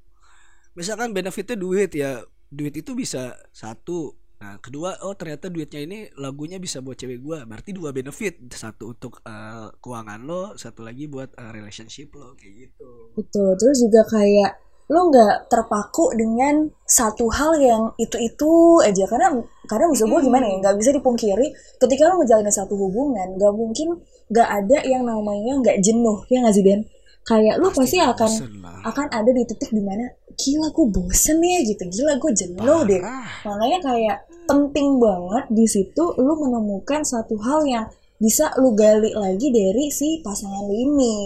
Misalkan 0.75 1.11
benefitnya 1.11 1.57
duit 1.59 1.90
ya, 1.95 2.23
duit 2.49 2.75
itu 2.76 2.95
bisa 2.95 3.35
satu. 3.50 4.14
Nah, 4.38 4.54
kedua, 4.62 4.95
oh 5.02 5.18
ternyata 5.18 5.50
duitnya 5.50 5.83
ini 5.83 5.99
lagunya 6.14 6.62
bisa 6.62 6.78
buat 6.78 6.95
cewek 6.95 7.18
gua. 7.18 7.42
Berarti 7.42 7.75
dua 7.75 7.90
benefit, 7.90 8.38
satu 8.54 8.95
untuk 8.95 9.18
eh, 9.26 9.68
keuangan 9.83 10.21
lo, 10.23 10.54
satu 10.54 10.87
lagi 10.87 11.11
buat 11.11 11.35
eh, 11.35 11.50
relationship 11.50 12.14
lo 12.14 12.38
kayak 12.38 12.71
gitu. 12.71 12.90
Betul. 13.18 13.59
Terus 13.59 13.76
juga 13.83 14.02
kayak 14.07 14.50
lo 14.88 15.12
nggak 15.12 15.52
terpaku 15.52 16.16
dengan 16.16 16.64
satu 16.88 17.28
hal 17.28 17.61
yang 17.61 17.83
itu-itu 18.00 18.80
aja 18.80 19.04
karena 19.04 19.37
karena 19.68 19.84
maksud 19.92 20.08
gue 20.08 20.20
gimana 20.25 20.44
ya 20.48 20.56
nggak 20.64 20.76
bisa 20.80 20.90
dipungkiri 20.96 21.46
ketika 21.76 22.02
lo 22.08 22.25
ngejalanin 22.25 22.50
satu 22.50 22.75
hubungan 22.75 23.37
nggak 23.37 23.52
mungkin 23.52 24.00
nggak 24.32 24.48
ada 24.48 24.78
yang 24.88 25.04
namanya 25.04 25.52
nggak 25.60 25.76
jenuh 25.84 26.25
ya 26.32 26.40
nggak 26.40 26.56
sih 26.56 26.64
Den 26.64 26.82
kayak 27.28 27.60
lo 27.60 27.68
pasti, 27.68 28.00
akan 28.00 28.16
bosen 28.16 28.52
lah. 28.64 28.80
akan 28.88 29.06
ada 29.12 29.30
di 29.37 29.44
titik 29.44 29.68
di 29.68 29.84
mana 29.84 30.08
gila 30.38 30.72
gue 30.72 30.87
bosen 30.88 31.37
ya 31.44 31.60
gitu. 31.60 31.82
Gila 31.84 32.16
gue 32.16 32.32
jenuh 32.32 32.80
deh. 32.88 33.02
Makanya 33.44 33.78
kayak 33.84 34.16
penting 34.48 34.96
banget 34.96 35.44
di 35.52 35.66
situ 35.68 36.04
lu 36.16 36.34
menemukan 36.40 37.04
satu 37.04 37.37
hal 37.44 37.68
yang 37.68 37.84
bisa 38.16 38.50
lu 38.56 38.72
gali 38.72 39.12
lagi 39.12 39.52
dari 39.52 39.92
si 39.92 40.25
pasangan 40.25 40.64
lu 40.66 40.75
ini 40.75 41.18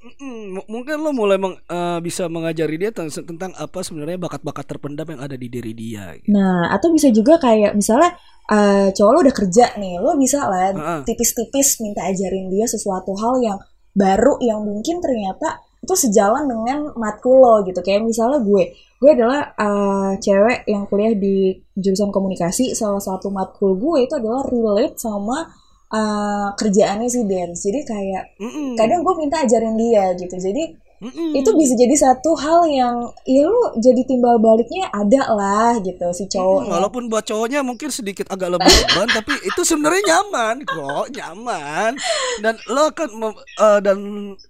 M- 0.00 0.64
mungkin 0.64 0.96
lo 1.04 1.12
mulai 1.12 1.36
meng- 1.36 1.60
eh, 1.60 1.98
bisa 2.00 2.24
mengajari 2.32 2.80
dia 2.80 2.88
tentang, 2.88 3.12
tentang 3.24 3.52
apa 3.52 3.84
sebenarnya 3.84 4.16
bakat-bakat 4.16 4.64
terpendam 4.64 5.04
yang 5.12 5.20
ada 5.20 5.36
di 5.36 5.48
diri 5.52 5.72
dia. 5.76 6.16
gitu. 6.16 6.32
Nah, 6.32 6.72
atau 6.72 6.88
bisa 6.88 7.12
juga 7.12 7.36
kayak 7.36 7.76
misalnya 7.76 8.16
eh, 8.48 8.88
cowok 8.96 9.12
lo 9.12 9.18
udah 9.28 9.36
kerja 9.36 9.64
nih, 9.76 10.00
lo 10.00 10.16
bisa 10.16 10.48
lah 10.48 10.72
Heeh. 10.72 11.00
tipis-tipis 11.04 11.84
minta 11.84 12.08
ajarin 12.08 12.48
dia 12.48 12.64
sesuatu 12.64 13.12
hal 13.20 13.44
yang 13.44 13.58
baru 13.92 14.40
yang 14.40 14.64
mungkin 14.64 15.04
ternyata 15.04 15.60
itu 15.80 15.94
sejalan 15.96 16.48
dengan 16.48 16.92
matkul 16.96 17.36
lo 17.36 17.54
gitu. 17.68 17.80
Kayak 17.84 18.08
misalnya 18.08 18.40
gue, 18.40 18.72
gue 18.72 19.10
adalah 19.12 19.52
eh, 19.52 20.12
cewek 20.16 20.64
yang 20.64 20.88
kuliah 20.88 21.12
di 21.12 21.60
jurusan 21.76 22.08
komunikasi. 22.08 22.72
Salah 22.72 23.04
satu 23.04 23.28
matkul 23.28 23.76
gue 23.76 24.08
itu 24.08 24.16
adalah 24.16 24.48
relate 24.48 24.96
sama 24.96 25.59
eh, 25.98 26.48
kerjaannya 26.60 27.08
si 27.14 27.20
dance. 27.30 27.60
Jadi 27.66 27.80
kayak 27.90 28.24
Mm-mm. 28.40 28.76
kadang 28.78 29.00
gue 29.06 29.14
minta 29.22 29.36
ajarin 29.44 29.76
dia 29.82 30.04
gitu. 30.20 30.36
Jadi 30.46 30.62
Mm-mm. 31.00 31.34
itu 31.40 31.50
bisa 31.60 31.74
jadi 31.82 31.94
satu 32.04 32.30
hal 32.42 32.60
yang 32.80 32.96
ya 33.26 33.44
lu 33.46 33.62
jadi 33.86 34.02
timbal 34.10 34.36
baliknya 34.42 34.84
ada 35.00 35.22
lah 35.38 35.72
gitu 35.86 36.06
si 36.18 36.24
cowok 36.34 36.62
Hmm, 36.62 36.70
walaupun 36.70 37.10
buat 37.10 37.26
cowoknya 37.26 37.60
mungkin 37.66 37.90
sedikit 37.90 38.30
agak 38.30 38.54
lebih 38.54 38.72
beban 38.72 39.10
tapi 39.18 39.34
itu 39.42 39.60
sebenarnya 39.66 40.02
nyaman 40.14 40.62
kok 40.62 41.10
nyaman 41.10 41.98
dan 42.38 42.54
lo 42.70 42.88
akan 42.94 43.08
mem- 43.18 43.42
eh, 43.60 43.80
dan 43.82 43.98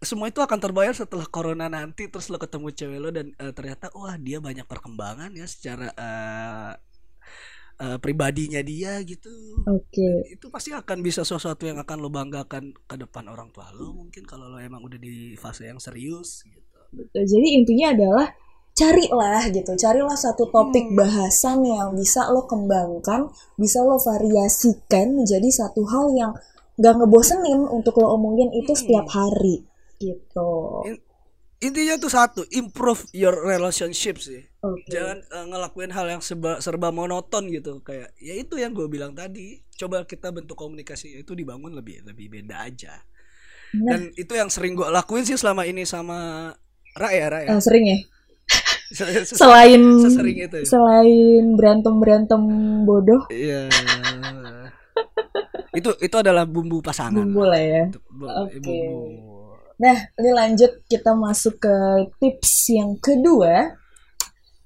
semua 0.05 0.29
itu 0.29 0.39
akan 0.45 0.61
terbayar 0.61 0.93
setelah 0.93 1.25
corona 1.25 1.67
nanti 1.73 2.07
terus 2.13 2.29
lo 2.29 2.37
ketemu 2.37 2.69
cewek 2.77 2.99
lo 3.01 3.09
dan 3.11 3.33
eh, 3.41 3.53
ternyata 3.57 3.89
wah 3.97 4.15
dia 4.21 4.39
banyak 4.45 4.69
perkembangan 4.69 5.33
ya 5.33 5.49
secara 5.49 5.89
eh, 5.97 6.71
eh, 7.81 7.99
pribadinya 7.99 8.61
dia 8.61 9.01
gitu. 9.03 9.33
Oke. 9.65 10.29
Itu 10.29 10.53
pasti 10.53 10.77
akan 10.77 11.01
bisa 11.01 11.25
sesuatu 11.25 11.65
yang 11.65 11.81
akan 11.81 11.97
lo 11.99 12.13
banggakan 12.13 12.77
ke 12.85 12.97
depan 13.01 13.27
orang 13.33 13.49
tua 13.51 13.73
lo 13.73 13.97
mungkin 13.97 14.29
kalau 14.29 14.53
lo 14.53 14.61
emang 14.61 14.85
udah 14.85 15.01
di 15.01 15.35
fase 15.41 15.67
yang 15.67 15.81
serius 15.81 16.45
gitu. 16.45 16.71
Betul. 16.91 17.23
jadi 17.23 17.49
intinya 17.55 17.87
adalah 17.95 18.27
carilah 18.75 19.43
gitu 19.51 19.73
carilah 19.79 20.19
satu 20.19 20.51
topik 20.51 20.91
bahasan 20.95 21.63
yang 21.63 21.95
bisa 21.95 22.27
lo 22.31 22.47
kembangkan 22.51 23.31
bisa 23.55 23.83
lo 23.83 23.99
variasikan 23.99 25.15
menjadi 25.15 25.47
satu 25.51 25.87
hal 25.87 26.11
yang 26.15 26.33
gak 26.81 26.97
ngebosenin 26.99 27.67
untuk 27.69 28.01
lo 28.03 28.19
omongin 28.19 28.51
itu 28.57 28.73
setiap 28.75 29.07
hari 29.11 29.63
gitu 30.01 30.83
intinya 31.61 31.95
tuh 31.97 32.09
satu 32.09 32.43
improve 32.51 33.05
your 33.13 33.37
relationship 33.37 34.17
sih. 34.17 34.41
Oke. 34.61 34.89
Jangan 34.89 35.21
eh, 35.21 35.45
ngelakuin 35.47 35.93
hal 35.93 36.07
yang 36.09 36.23
serba, 36.25 36.57
serba 36.59 36.89
monoton 36.89 37.49
gitu. 37.49 37.81
Kayak 37.81 38.17
ya 38.17 38.35
itu 38.35 38.57
yang 38.57 38.73
gue 38.73 38.89
bilang 38.89 39.13
tadi. 39.13 39.61
Coba 39.77 40.05
kita 40.05 40.29
bentuk 40.29 40.57
komunikasi 40.57 41.21
itu 41.21 41.33
dibangun 41.33 41.73
lebih 41.73 42.05
lebih 42.05 42.29
beda 42.29 42.65
aja. 42.65 43.01
Nah. 43.71 43.87
dan 43.95 44.11
itu 44.19 44.35
yang 44.35 44.51
sering 44.51 44.75
gue 44.75 44.83
lakuin 44.91 45.23
sih 45.23 45.39
selama 45.39 45.63
ini 45.63 45.87
sama 45.87 46.51
Ra 46.99 47.09
ya 47.15 47.31
Ra 47.31 47.39
ya? 47.47 47.55
Eh, 47.55 47.63
sering 47.63 47.85
ya? 47.87 47.99
Se- 48.91 49.23
selain 49.39 49.79
sesering 50.03 50.37
itu 50.43 50.57
ya? 50.59 50.67
selain 50.67 51.55
berantem 51.55 51.95
berantem 52.03 52.43
bodoh. 52.83 53.23
Iya. 53.31 53.71
itu 55.71 55.91
itu 56.03 56.17
adalah 56.19 56.43
bumbu 56.51 56.83
pasangan 56.83 57.23
bumbu 57.23 57.47
lah. 57.47 57.63
ya. 57.63 57.83
Itu 57.87 58.03
bu- 58.11 58.27
Oke. 58.27 58.59
bumbu 58.59 58.99
Nah, 59.81 59.97
ini 60.21 60.31
lanjut 60.37 60.85
kita 60.85 61.17
masuk 61.17 61.57
ke 61.57 61.77
tips 62.21 62.69
yang 62.77 63.01
kedua. 63.01 63.73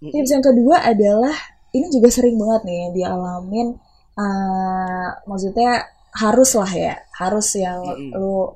Tips 0.02 0.30
yang 0.34 0.44
kedua 0.44 0.82
adalah 0.84 1.32
ini 1.70 1.86
juga 1.88 2.10
sering 2.10 2.34
banget 2.36 2.62
nih 2.68 2.82
dialamin. 2.98 3.68
eh, 4.14 5.08
maksudnya 5.26 5.82
harus 6.14 6.54
lah 6.54 6.70
ya, 6.70 6.94
harus 7.18 7.58
yang 7.58 7.82
Mm-mm. 7.82 8.14
lu 8.14 8.46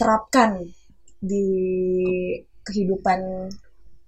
terapkan 0.00 0.64
di 1.20 1.44
kehidupan 2.64 3.52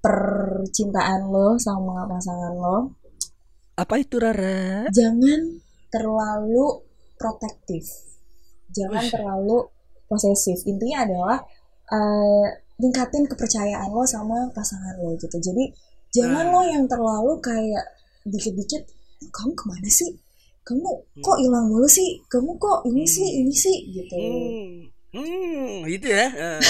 percintaan 0.00 1.28
lo 1.28 1.60
sama 1.60 2.08
pasangan 2.08 2.54
lo. 2.56 2.78
apa 3.76 3.94
itu 4.00 4.16
Rara 4.18 4.88
Jangan 4.88 5.60
terlalu 5.92 6.82
protektif, 7.20 7.84
jangan 8.72 9.04
Wih. 9.04 9.12
terlalu 9.12 9.58
posesif. 10.08 10.64
Intinya 10.66 11.04
adalah 11.04 11.36
eh, 11.88 12.46
tingkatin 12.78 13.24
kepercayaan 13.28 13.88
lo 13.92 14.04
sama 14.08 14.48
pasangan 14.52 14.96
lo 15.00 15.14
gitu. 15.20 15.36
Jadi 15.38 15.72
jangan 16.14 16.48
Nah. 16.48 16.52
lo 16.52 16.60
yang 16.64 16.84
terlalu 16.88 17.32
kayak 17.44 17.84
dikit-dikit, 18.28 18.82
kamu 19.32 19.52
ke 19.56 19.64
mana 19.68 19.88
sih? 19.88 20.10
Kamu 20.68 20.84
kok 21.24 21.38
hilang 21.40 21.72
mulu 21.72 21.88
sih? 21.88 22.20
Kamu 22.28 22.60
kok 22.60 22.84
ini 22.84 23.08
sih, 23.08 23.40
ini 23.40 23.54
sih 23.56 23.76
gitu. 23.88 24.16
Hmm, 24.20 24.72
hmm, 25.16 25.88
gitu 25.88 26.06
ya. 26.12 26.28
Eh. 26.28 26.60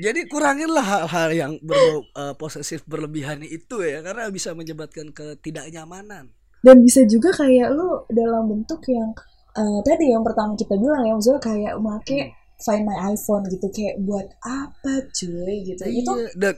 Jadi 0.00 0.24
kuranginlah 0.24 0.80
hal-hal 0.80 1.28
yang 1.36 1.52
berbau 1.60 2.00
eh, 2.16 2.34
posesif 2.40 2.80
berlebihan 2.88 3.44
itu 3.44 3.84
ya, 3.84 4.00
karena 4.00 4.32
bisa 4.32 4.56
menyebabkan 4.56 5.12
ketidaknyamanan. 5.12 6.32
Dan 6.64 6.76
bisa 6.80 7.04
juga 7.04 7.28
kayak 7.36 7.76
lo 7.76 8.08
dalam 8.08 8.48
bentuk 8.48 8.80
yang 8.88 9.12
eh, 9.54 9.78
tadi 9.82 10.04
yang 10.06 10.22
pertama 10.22 10.52
kita 10.54 10.74
bilang 10.74 11.02
ya, 11.02 11.12
maksudnya 11.12 11.40
kayak 11.40 11.74
make 11.76 12.18
Find 12.58 12.84
My 12.84 13.10
iPhone 13.10 13.42
gitu 13.46 13.66
kayak 13.68 13.98
buat 14.00 14.26
apa 14.40 14.92
cuy 15.10 15.56
gitu. 15.66 15.82
Itu 15.82 16.12
Iya, 16.14 16.30
dan 16.36 16.54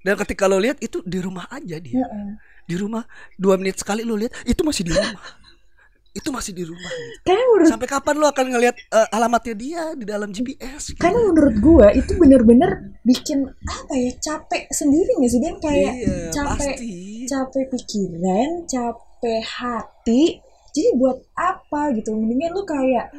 dan 0.00 0.14
ketika 0.18 0.46
lo 0.46 0.56
lihat 0.56 0.78
itu 0.78 1.02
di 1.02 1.18
rumah 1.18 1.46
aja 1.48 1.76
dia, 1.76 1.98
Heeh. 1.98 2.30
di 2.62 2.74
rumah 2.74 3.02
dua 3.36 3.54
menit 3.54 3.74
sekali 3.76 4.02
lo 4.02 4.14
lihat 4.14 4.30
itu 4.44 4.62
masih 4.62 4.82
di 4.82 4.92
rumah, 4.92 5.18
itu 6.12 6.28
masih 6.28 6.52
di 6.52 6.62
rumah. 6.62 6.86
gitu. 6.86 7.22
Kayak 7.24 7.42
menurut 7.44 7.68
Sampai 7.68 7.88
kapan 7.88 8.14
lo 8.16 8.26
akan 8.28 8.46
ngelihat 8.48 8.76
eh, 8.78 9.08
alamatnya 9.10 9.54
dia 9.56 9.82
di 9.92 10.04
dalam 10.04 10.30
GPS? 10.30 10.82
gitu. 10.90 10.98
karena 10.98 11.18
menurut 11.24 11.56
gua 11.58 11.90
itu 11.90 12.12
bener-bener 12.14 12.70
bikin 13.02 13.42
apa 13.46 13.94
ya 13.94 14.10
capek 14.16 14.70
sendiri 14.70 15.10
nggak 15.18 15.26
sih 15.28 15.40
Dan 15.40 15.54
kayak 15.58 15.94
Iya, 15.96 16.14
capek 16.30 16.74
pasti. 16.78 16.94
capek 17.24 17.64
pikiran 17.68 18.48
capek 18.64 19.42
hati 19.42 20.38
jadi 20.72 20.90
buat 20.96 21.18
apa 21.36 21.92
gitu? 21.96 22.16
Mendingan 22.16 22.56
lu 22.56 22.64
kayak 22.64 23.12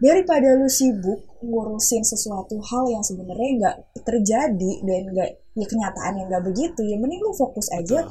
daripada 0.00 0.56
lu 0.56 0.70
sibuk 0.70 1.20
ngurusin 1.44 2.06
sesuatu 2.06 2.56
hal 2.62 2.88
yang 2.88 3.04
sebenarnya 3.04 3.50
nggak 3.60 3.76
terjadi 4.06 4.72
dan 4.86 5.02
nggak 5.12 5.30
ya 5.58 5.66
kenyataan 5.66 6.12
yang 6.16 6.26
nggak 6.30 6.44
begitu 6.46 6.80
ya 6.86 6.96
mending 6.96 7.20
lu 7.20 7.34
fokus 7.36 7.68
aja 7.74 8.08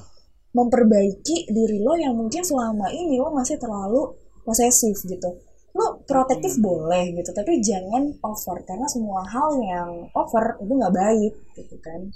memperbaiki 0.53 1.49
diri 1.49 1.79
lo 1.81 1.93
yang 1.97 2.13
mungkin 2.13 2.43
selama 2.43 2.91
ini 2.91 3.17
lo 3.17 3.31
masih 3.33 3.57
terlalu 3.57 4.13
posesif 4.43 5.01
gitu. 5.07 5.29
Lo 5.73 6.01
protektif 6.03 6.59
boleh 6.59 7.15
gitu 7.15 7.31
tapi 7.31 7.63
jangan 7.63 8.13
over 8.21 8.57
karena 8.67 8.85
semua 8.89 9.23
hal 9.25 9.55
yang 9.63 9.89
over 10.13 10.59
itu 10.61 10.73
nggak 10.75 10.93
baik 10.93 11.33
gitu 11.55 11.75
kan 11.81 12.09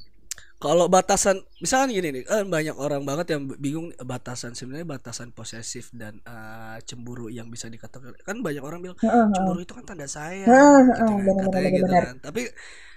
Kalau 0.63 0.87
batasan, 0.87 1.43
misalkan 1.59 1.91
gini 1.91 2.09
nih, 2.15 2.23
kan 2.23 2.47
banyak 2.47 2.71
orang 2.79 3.03
banget 3.03 3.35
yang 3.35 3.51
bingung 3.59 3.91
batasan 3.99 4.55
sebenarnya 4.55 4.87
batasan 4.87 5.35
posesif 5.35 5.91
dan 5.91 6.23
eh, 6.23 6.79
cemburu 6.87 7.27
yang 7.27 7.51
bisa 7.51 7.67
dikatakan 7.67 8.15
kan 8.23 8.39
banyak 8.39 8.63
orang 8.63 8.79
bilang 8.79 8.95
cemburu 9.35 9.59
itu 9.59 9.75
kan 9.75 9.83
tanda 9.83 10.07
sayang, 10.07 10.79
Heeh, 10.87 10.87
gitu 10.87 11.19
kan, 11.19 11.35
katanya 11.35 11.67
benar, 11.67 11.81
gitu 11.83 11.93
benar. 11.93 12.03
kan. 12.03 12.13
Tapi 12.23 12.47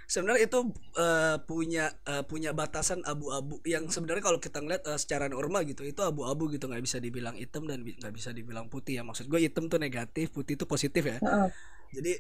sebenarnya 0.07 0.47
itu 0.47 0.59
eh, 0.95 1.37
punya 1.43 1.91
eh, 2.07 2.23
punya 2.31 2.51
batasan 2.55 3.03
abu-abu 3.03 3.59
yang 3.67 3.91
sebenarnya 3.91 4.23
kalau 4.23 4.39
kita 4.39 4.63
ngeliat 4.63 4.83
eh, 4.87 4.99
secara 5.03 5.27
normal 5.27 5.67
gitu 5.67 5.83
itu 5.83 5.99
abu-abu 6.07 6.47
gitu 6.55 6.71
nggak 6.71 6.87
bisa 6.87 7.03
dibilang 7.03 7.35
hitam 7.35 7.67
dan 7.67 7.83
nggak 7.83 8.15
bisa 8.15 8.31
dibilang 8.31 8.71
putih 8.71 8.99
ya 8.99 9.03
maksud 9.03 9.27
gue 9.27 9.43
hitam 9.43 9.67
tuh 9.67 9.83
negatif, 9.83 10.31
putih 10.31 10.55
itu 10.55 10.71
positif 10.71 11.03
ya. 11.03 11.19
Heeh. 11.19 11.51
Jadi 11.91 12.13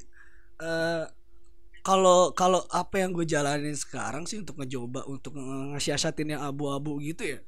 kalau 1.87 2.35
kalau 2.35 2.66
apa 2.75 2.99
yang 2.99 3.14
gue 3.14 3.23
jalanin 3.23 3.78
sekarang 3.78 4.26
sih 4.26 4.43
untuk 4.43 4.59
ngecoba 4.59 5.07
untuk 5.07 5.38
ngesiasatin 5.38 6.35
yang 6.35 6.43
abu-abu 6.43 6.99
gitu 6.99 7.23
ya, 7.23 7.38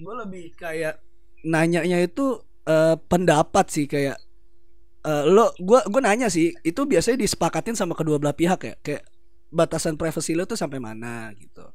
gue 0.00 0.14
lebih 0.24 0.56
kayak 0.56 0.96
nanyanya 1.44 2.00
itu 2.00 2.40
eh, 2.64 2.96
pendapat 2.96 3.68
sih 3.68 3.84
kayak 3.84 4.16
eh, 5.04 5.24
lo 5.28 5.52
gue 5.60 5.80
gue 5.92 6.00
nanya 6.00 6.32
sih 6.32 6.56
itu 6.64 6.80
biasanya 6.88 7.20
disepakatin 7.20 7.76
sama 7.76 7.92
kedua 7.92 8.16
belah 8.16 8.32
pihak 8.32 8.60
ya? 8.64 8.74
Kayak 8.80 9.04
batasan 9.52 10.00
privasi 10.00 10.32
lo 10.32 10.48
tuh 10.48 10.56
sampai 10.56 10.80
mana 10.80 11.28
gitu. 11.36 11.68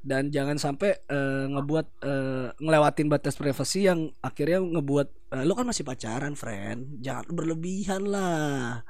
Dan 0.00 0.32
jangan 0.32 0.56
sampai 0.56 1.04
eh, 1.04 1.46
ngebuat 1.52 1.86
eh, 2.00 2.48
ngelewatin 2.64 3.12
batas 3.12 3.36
privasi 3.36 3.92
yang 3.92 4.08
akhirnya 4.24 4.64
ngebuat 4.64 5.36
eh, 5.36 5.44
lo 5.44 5.52
kan 5.52 5.68
masih 5.68 5.84
pacaran 5.84 6.32
friend 6.32 7.04
jangan 7.04 7.28
berlebihan 7.28 8.08
lah 8.08 8.80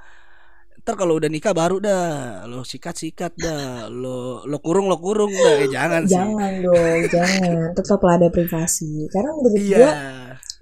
ntar 0.83 0.99
kalau 0.99 1.15
udah 1.23 1.31
nikah 1.31 1.55
baru 1.55 1.79
dah. 1.79 2.43
Lo 2.51 2.67
sikat 2.67 2.99
sikat 2.99 3.39
dah. 3.39 3.87
Lo 3.87 4.43
lo 4.43 4.59
kurung 4.59 4.91
lo 4.91 4.99
kurung 4.99 5.31
dah. 5.31 5.62
Eh, 5.62 5.71
jangan 5.71 6.03
sih. 6.11 6.19
Jangan 6.19 6.53
dong 6.59 7.03
jangan. 7.07 7.71
Tetaplah 7.79 8.19
ada 8.19 8.29
privasi. 8.35 9.07
Karena 9.07 9.31
menurut 9.31 9.62
iya. 9.62 9.79
gua 9.79 9.91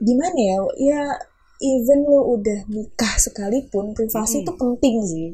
gimana 0.05 0.37
ya? 0.37 0.57
Ya 0.77 1.03
even 1.61 2.05
lo 2.05 2.37
udah 2.37 2.69
nikah 2.69 3.15
sekalipun 3.17 3.97
privasi 3.97 4.45
itu 4.45 4.53
penting 4.61 4.97
sih. 5.09 5.29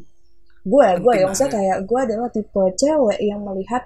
Gue 0.66 0.87
gue 0.87 1.02
Penting 1.02 1.19
ya. 1.19 1.26
Maksudnya 1.31 1.50
kayak 1.50 1.78
gue 1.87 2.00
adalah 2.02 2.28
tipe 2.31 2.62
cewek 2.78 3.19
yang 3.23 3.43
melihat 3.43 3.83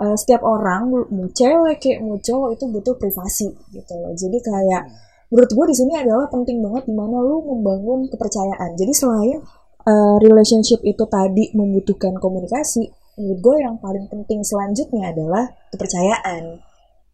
uh, 0.00 0.16
setiap 0.16 0.44
orang 0.44 0.88
mau 0.88 1.28
cewek 1.28 1.76
kayak 1.76 2.00
mau 2.00 2.16
cowok 2.16 2.56
itu 2.56 2.64
butuh 2.72 2.94
privasi 2.96 3.48
gitu 3.72 3.92
loh. 4.00 4.12
Jadi 4.16 4.38
kayak 4.40 4.82
menurut 5.28 5.50
gue 5.52 5.64
di 5.68 5.76
sini 5.76 5.92
adalah 5.96 6.24
penting 6.32 6.64
banget 6.64 6.88
di 6.88 6.94
mana 6.96 7.20
lu 7.20 7.44
membangun 7.44 8.08
kepercayaan. 8.08 8.76
Jadi 8.76 8.92
selain 8.96 9.40
uh, 9.88 10.16
relationship 10.20 10.84
itu 10.84 11.04
tadi 11.08 11.48
membutuhkan 11.56 12.20
komunikasi 12.20 12.92
menurut 13.18 13.40
gue 13.42 13.56
yang 13.64 13.76
paling 13.82 14.06
penting 14.06 14.44
selanjutnya 14.46 15.10
adalah 15.10 15.44
kepercayaan. 15.74 16.62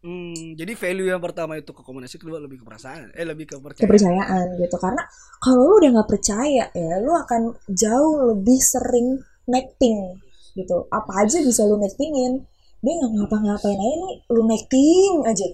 Hmm, 0.05 0.53
jadi 0.53 0.77
value 0.77 1.09
yang 1.09 1.17
pertama 1.17 1.57
itu 1.57 1.73
ke 1.73 1.81
komunikasi 1.81 2.21
kedua 2.21 2.37
lebih 2.37 2.61
ke 2.61 2.65
perasaan 2.69 3.09
eh 3.17 3.25
lebih 3.25 3.49
ke 3.49 3.57
percaya. 3.57 3.89
Kepercayaan 3.89 4.53
gitu 4.61 4.77
karena 4.77 5.01
kalau 5.41 5.65
lu 5.65 5.73
udah 5.81 5.91
nggak 5.97 6.09
percaya 6.13 6.69
ya 6.69 6.93
lu 7.01 7.09
akan 7.09 7.57
jauh 7.73 8.15
lebih 8.29 8.59
sering 8.61 9.17
necting 9.49 10.21
gitu. 10.53 10.85
Apa 10.93 11.25
aja 11.25 11.41
bisa 11.41 11.65
lu 11.65 11.81
nectingin 11.81 12.37
dia 12.85 12.93
nggak 13.01 13.11
ngapa-ngapain 13.17 13.79
aja 13.81 13.95
nih 13.97 14.15
lu 14.29 14.41
necting 14.45 15.13
aja. 15.25 15.45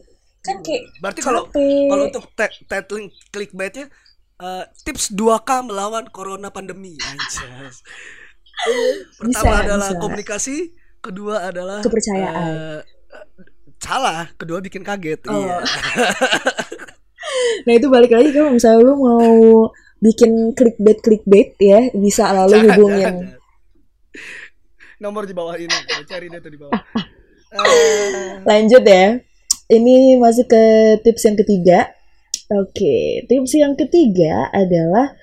Kan 0.44 0.60
kayak 0.68 0.84
berarti 1.00 1.22
kalau 1.24 1.48
kalau 1.88 2.04
untuk 2.12 2.25
tagline 2.68 3.08
clickbaitnya 3.32 3.88
eh, 4.42 4.64
tips 4.82 5.14
2K 5.14 5.50
melawan 5.64 6.10
corona 6.10 6.50
pandemi 6.50 6.98
anjas 7.00 7.86
pertama 9.18 9.30
Bisa, 9.30 9.64
adalah 9.64 9.90
bisa. 9.90 10.00
komunikasi 10.00 10.56
kedua 11.00 11.36
adalah 11.48 11.80
Kepercayaan. 11.82 12.50
eh, 12.50 12.80
salah 13.78 14.30
kedua 14.36 14.60
bikin 14.60 14.82
kaget 14.82 15.22
Oh. 15.26 15.34
iya 15.36 15.58
nah 17.66 17.74
itu 17.74 17.88
balik 17.88 18.12
lagi 18.12 18.30
kalau 18.32 18.54
misalnya 18.54 18.82
lu 18.82 18.94
mau 18.98 19.34
bikin 19.98 20.54
clickbait 20.54 20.98
clickbait 21.00 21.54
ya 21.58 21.90
bisa 21.92 22.30
lalu 22.30 22.58
Jangan, 22.58 22.70
hubungin 22.72 23.01
jangan, 23.01 23.25
jangan. 23.25 23.40
nomor 25.00 25.24
di 25.25 25.34
bawah 25.34 25.56
ini 25.56 25.74
cari 26.06 26.27
tuh 26.30 26.51
di 26.51 26.60
bawah 26.60 26.82
Eh, 27.51 28.40
lanjut 28.50 28.80
ya 28.82 29.20
ini 29.68 30.16
masuk 30.18 30.48
ke 30.48 30.64
tips 31.01 31.24
yang 31.25 31.38
ketiga 31.38 31.80
oke 32.51 32.96
tips 33.31 33.53
yang 33.55 33.74
ketiga 33.79 34.51
adalah 34.51 35.16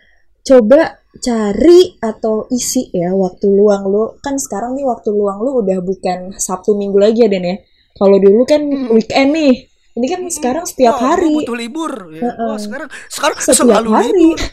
coba 0.49 0.99
cari 1.21 1.99
atau 1.99 2.47
isi 2.49 2.89
ya 2.95 3.13
waktu 3.13 3.47
luang 3.51 3.85
lu. 3.91 4.05
Kan 4.23 4.39
sekarang 4.39 4.79
nih 4.79 4.87
waktu 4.87 5.11
luang 5.13 5.43
lu 5.43 5.61
udah 5.61 5.79
bukan 5.83 6.33
sabtu 6.39 6.73
minggu 6.79 6.97
lagi 6.97 7.27
ya 7.27 7.29
Den 7.29 7.45
ya? 7.45 7.57
Kalau 7.99 8.17
dulu 8.17 8.43
kan 8.47 8.63
weekend 8.95 9.35
nih. 9.35 9.55
Ini 9.99 10.07
kan 10.07 10.23
sekarang 10.31 10.65
setiap 10.65 10.95
gua 10.95 11.19
hari. 11.19 11.35
butuh 11.35 11.59
libur. 11.59 11.93
Ya. 12.15 12.31
Heeh. 12.31 12.47
wah 12.47 12.59
sekarang 12.59 12.89
sekarang 13.11 13.39
setiap 13.43 13.59
selalu 13.59 13.91
hari. 13.93 14.13
libur. 14.15 14.39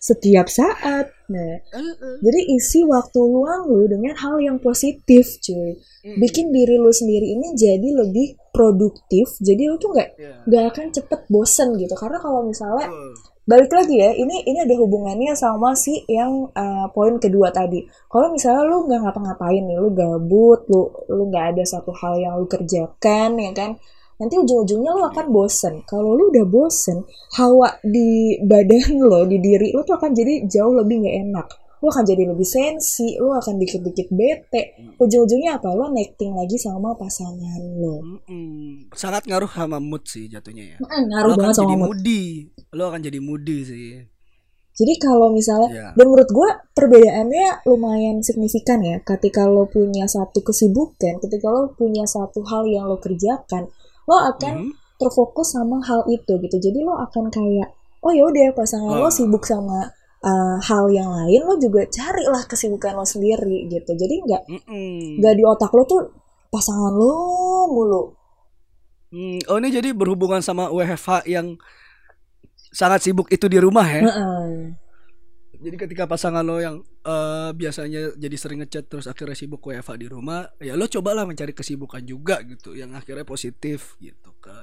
Setiap 0.00 0.48
saat. 0.48 1.12
Nah 1.28 1.60
Heeh. 1.60 2.16
jadi 2.24 2.40
isi 2.56 2.84
waktu 2.88 3.20
luang 3.20 3.68
lu 3.68 3.84
dengan 3.84 4.16
hal 4.16 4.40
yang 4.40 4.56
positif 4.56 5.40
cuy. 5.44 5.76
Hmm. 6.04 6.20
bikin 6.20 6.52
diri 6.52 6.80
lu 6.80 6.92
sendiri 6.92 7.36
ini 7.36 7.52
jadi 7.52 7.88
lebih 8.00 8.36
produktif 8.54 9.26
jadi 9.42 9.66
lu 9.66 9.76
tuh 9.76 9.90
nggak 9.90 10.08
Iya. 10.14 10.34
nggak 10.46 10.64
akan 10.70 10.86
cepet 10.94 11.20
bosen 11.26 11.74
gitu. 11.74 11.94
Karena 11.98 12.22
kalau 12.22 12.46
misalnya 12.46 12.86
balik 13.44 13.68
lagi 13.74 14.00
ya 14.00 14.14
ini 14.14 14.40
ini 14.46 14.58
ada 14.62 14.72
hubungannya 14.80 15.34
sama 15.36 15.76
si 15.76 16.00
yang 16.08 16.48
uh, 16.54 16.86
poin 16.94 17.18
kedua 17.18 17.50
tadi. 17.52 17.82
Kalau 18.06 18.30
misalnya 18.30 18.62
lu 18.64 18.86
nggak 18.86 19.00
ngapa-ngapain 19.04 19.62
nih 19.66 19.76
lu 19.76 19.90
gabut 19.92 20.64
lu 20.70 20.88
lu 21.10 21.22
nggak 21.28 21.58
ada 21.58 21.64
satu 21.66 21.90
hal 21.92 22.14
yang 22.16 22.38
lu 22.38 22.46
kerjakan 22.46 23.36
ya 23.36 23.50
kan 23.52 23.74
nanti 24.14 24.38
ujung-ujungnya 24.38 24.94
lu 24.94 25.02
akan 25.10 25.26
bosen. 25.28 25.82
Kalau 25.84 26.14
lu 26.14 26.30
udah 26.30 26.46
bosen 26.46 27.02
hawa 27.36 27.74
di 27.82 28.38
badan 28.40 29.02
lo 29.02 29.26
di 29.26 29.42
diri 29.42 29.74
lu 29.74 29.82
tuh 29.82 29.98
akan 29.98 30.14
jadi 30.14 30.46
jauh 30.46 30.72
lebih 30.72 31.02
nggak 31.04 31.16
enak 31.28 31.48
lu 31.78 31.86
akan 31.86 32.04
jadi 32.04 32.22
lebih 32.26 32.44
sensi 32.44 33.16
lu 33.16 33.30
akan 33.30 33.54
dikit-dikit 33.56 34.08
bete 34.10 34.62
ujung-ujungnya 34.96 35.58
apa 35.58 35.68
lo 35.70 35.88
necting 35.88 36.32
lagi 36.32 36.56
sama 36.56 36.94
pasangan 36.94 37.60
lo 37.76 38.00
Mm-mm. 38.00 38.88
sangat 38.92 39.24
ngaruh 39.24 39.48
sama 39.48 39.78
mood 39.78 40.04
sih 40.04 40.26
jatuhnya 40.26 40.74
ya 40.74 40.78
Mm, 40.78 41.02
ngaruh 41.08 41.26
lo 41.26 41.32
akan 41.32 41.40
banget 41.40 41.54
sama 41.54 41.64
jadi 41.64 41.76
mood 41.76 41.88
moody 41.90 42.22
lo 42.70 42.84
akan 42.88 43.00
jadi 43.02 43.18
moody 43.18 43.58
sih 43.62 43.88
Jadi 44.74 44.98
kalau 44.98 45.30
misalnya, 45.30 45.70
Iya. 45.70 45.88
dan 45.94 46.02
menurut 46.02 46.26
gue 46.26 46.50
perbedaannya 46.74 47.62
lumayan 47.62 48.18
signifikan 48.20 48.82
ya. 48.82 48.98
Ketika 49.00 49.46
lo 49.46 49.70
punya 49.70 50.02
satu 50.04 50.42
kesibukan, 50.42 51.22
ketika 51.22 51.46
lo 51.46 51.70
punya 51.72 52.02
satu 52.04 52.42
hal 52.42 52.66
yang 52.66 52.90
lo 52.90 52.98
kerjakan, 52.98 53.70
lo 54.04 54.16
akan 54.34 54.54
Mhm. 54.66 54.98
terfokus 54.98 55.54
sama 55.54 55.78
hal 55.78 56.02
itu 56.10 56.42
gitu. 56.42 56.56
Jadi 56.58 56.82
lo 56.82 56.98
akan 56.98 57.30
kayak, 57.30 57.70
oh 58.02 58.10
ya 58.10 58.26
udah 58.26 58.50
pasangan 58.50 58.98
lo 58.98 59.06
Wah. 59.06 59.14
sibuk 59.14 59.46
sama 59.46 59.94
uh, 60.24 60.56
hal 60.64 60.88
yang 60.88 61.12
lain, 61.12 61.44
lo 61.44 61.60
juga 61.60 61.84
carilah 61.86 62.48
kesibukan 62.48 62.96
lo 62.96 63.04
sendiri 63.04 63.68
gitu. 63.68 63.92
Jadi 63.92 64.14
nggak 64.24 64.42
Mm-mm. 64.48 65.20
nggak 65.20 65.34
di 65.36 65.44
otak 65.44 65.70
lo 65.76 65.84
tuh 65.84 66.02
pasangan 66.48 66.92
lo 66.96 67.14
mulu. 67.68 68.02
Hmm, 69.14 69.38
oh 69.46 69.56
ini 69.62 69.70
jadi 69.70 69.94
berhubungan 69.94 70.42
sama 70.42 70.72
WFH 70.74 71.30
yang 71.30 71.54
sangat 72.74 73.06
sibuk 73.06 73.30
itu 73.30 73.46
di 73.46 73.62
rumah 73.62 73.86
ya. 73.86 74.02
Heeh. 74.10 74.74
Jadi 75.64 75.76
ketika 75.78 76.04
pasangan 76.10 76.42
lo 76.42 76.58
yang 76.58 76.82
eh, 76.82 77.50
biasanya 77.54 78.18
jadi 78.18 78.36
sering 78.36 78.66
ngechat 78.66 78.90
terus 78.90 79.06
akhirnya 79.06 79.38
sibuk 79.38 79.62
WFH 79.62 79.94
di 79.96 80.10
rumah, 80.10 80.50
ya 80.58 80.74
lo 80.74 80.90
cobalah 80.90 81.22
mencari 81.22 81.54
kesibukan 81.54 82.02
juga 82.02 82.42
gitu 82.42 82.74
yang 82.74 82.90
akhirnya 82.98 83.22
positif 83.22 83.94
gitu 84.02 84.34
ke 84.42 84.54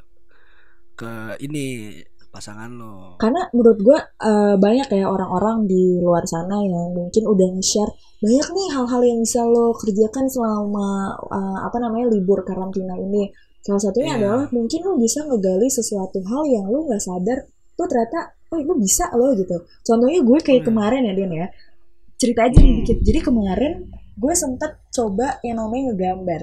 ke 1.00 1.12
ini 1.42 1.96
pasangan 2.32 2.72
lo. 2.72 3.20
Karena 3.20 3.44
menurut 3.52 3.78
gue 3.78 4.00
eh, 4.00 4.56
banyak 4.56 4.88
ya 4.90 5.06
orang-orang 5.06 5.68
di 5.68 6.00
luar 6.00 6.24
sana 6.24 6.64
yang 6.64 6.96
mungkin 6.96 7.28
udah 7.28 7.48
nge-share 7.54 7.92
banyak 8.24 8.48
nih 8.50 8.68
hal-hal 8.72 9.02
yang 9.04 9.20
bisa 9.20 9.44
lo 9.44 9.76
kerjakan 9.76 10.26
selama 10.26 10.88
eh, 11.28 11.60
apa 11.62 11.78
namanya 11.78 12.08
libur 12.10 12.42
karantina 12.42 12.96
ini. 12.96 13.28
Salah 13.62 13.78
satunya 13.78 14.16
Iya. 14.16 14.20
adalah 14.26 14.44
mungkin 14.50 14.80
lo 14.82 14.98
bisa 14.98 15.22
ngegali 15.22 15.68
sesuatu 15.70 16.18
hal 16.24 16.44
yang 16.50 16.66
lo 16.66 16.88
nggak 16.88 17.04
sadar 17.04 17.46
tuh 17.78 17.86
ternyata 17.86 18.34
oh 18.50 18.58
lo 18.58 18.74
bisa 18.76 19.06
lo 19.14 19.36
gitu. 19.38 19.54
Contohnya 19.86 20.20
gue 20.24 20.40
kayak 20.42 20.66
Hmm. 20.66 20.70
kemarin 20.74 21.02
ya 21.06 21.14
Den 21.14 21.32
ya. 21.36 21.48
Cerita 22.18 22.48
aja 22.50 22.58
Hmm. 22.58 22.82
dikit. 22.82 22.98
Jadi 23.06 23.20
kemarin 23.22 23.74
gue 24.18 24.34
sempet 24.34 24.82
coba 24.90 25.38
yang 25.42 25.62
namanya 25.62 25.94
ngegambar. 25.94 26.42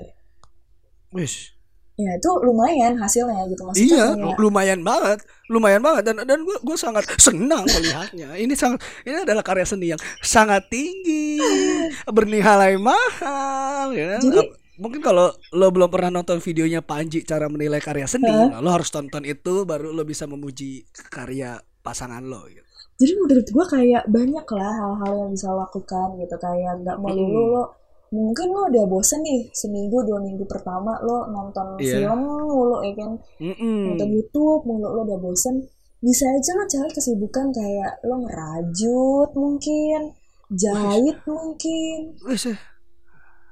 Wis. 1.11 1.58
Ya 1.99 2.15
itu 2.15 2.31
lumayan 2.41 2.95
hasilnya 2.95 3.43
gitu 3.47 3.63
maksudnya 3.63 3.91
Iya, 3.91 4.07
kayak- 4.15 4.39
lumayan 4.39 4.81
banget, 4.81 5.19
lumayan 5.47 5.83
banget 5.83 6.03
dan 6.07 6.23
dan 6.23 6.39
gue 6.41 6.57
gue 6.57 6.77
sangat 6.77 7.03
senang 7.19 7.67
melihatnya. 7.67 8.39
Ini 8.39 8.55
sangat 8.55 8.79
ini 9.03 9.19
adalah 9.19 9.43
karya 9.43 9.67
seni 9.67 9.91
yang 9.91 9.99
sangat 10.21 10.63
tinggi, 10.69 11.43
bernilai 12.09 12.79
mahal, 12.79 13.91
ya? 13.91 14.15
Jadi, 14.17 14.47
mungkin 14.77 15.03
kalau 15.03 15.27
lo 15.51 15.67
belum 15.69 15.89
pernah 15.89 16.15
nonton 16.15 16.39
videonya 16.39 16.81
Panji 16.81 17.23
cara 17.23 17.51
menilai 17.51 17.79
karya 17.79 18.07
seni, 18.07 18.31
nah, 18.31 18.59
lo 18.59 18.71
harus 18.71 18.89
tonton 18.89 19.23
itu 19.23 19.67
baru 19.67 19.91
lo 19.91 20.07
bisa 20.07 20.25
memuji 20.25 20.87
karya 21.09 21.59
pasangan 21.81 22.23
lo 22.23 22.47
gitu. 22.47 22.63
jadi 22.97 23.13
menurut 23.17 23.47
gue 23.49 23.65
kayak 23.69 24.03
banyak 24.07 24.47
lah 24.53 24.73
hal-hal 24.77 25.13
yang 25.17 25.31
bisa 25.31 25.49
lakukan 25.49 26.09
gitu 26.17 26.35
kayak 26.37 26.79
nggak 26.79 26.99
melulu 26.99 27.27
Mm. 27.41 27.53
lo 27.55 27.65
mungkin 28.11 28.49
lo 28.49 28.67
udah 28.67 28.85
bosen 28.85 29.21
nih 29.21 29.53
seminggu 29.53 30.01
dua 30.01 30.17
minggu 30.19 30.45
pertama 30.45 30.97
lo 31.01 31.27
nonton 31.27 31.77
Iya. 31.77 32.09
film 32.09 32.21
mulu 32.25 32.81
ya 32.81 32.93
kan 32.95 33.11
Mm-mm. 33.39 33.81
nonton 33.87 34.09
YouTube 34.11 34.63
mulu 34.65 34.89
lo 34.89 35.01
udah 35.05 35.19
bosen 35.19 35.61
bisa 35.99 36.25
aja 36.27 36.51
lo 36.53 36.65
cari 36.65 36.89
kesibukan 36.89 37.51
kayak 37.51 38.01
lo 38.03 38.17
ngerajut 38.19 39.31
mungkin 39.35 40.17
jahit 40.49 41.19
mungkin 41.23 42.17
Wih, 42.23 42.39
sih. 42.39 42.57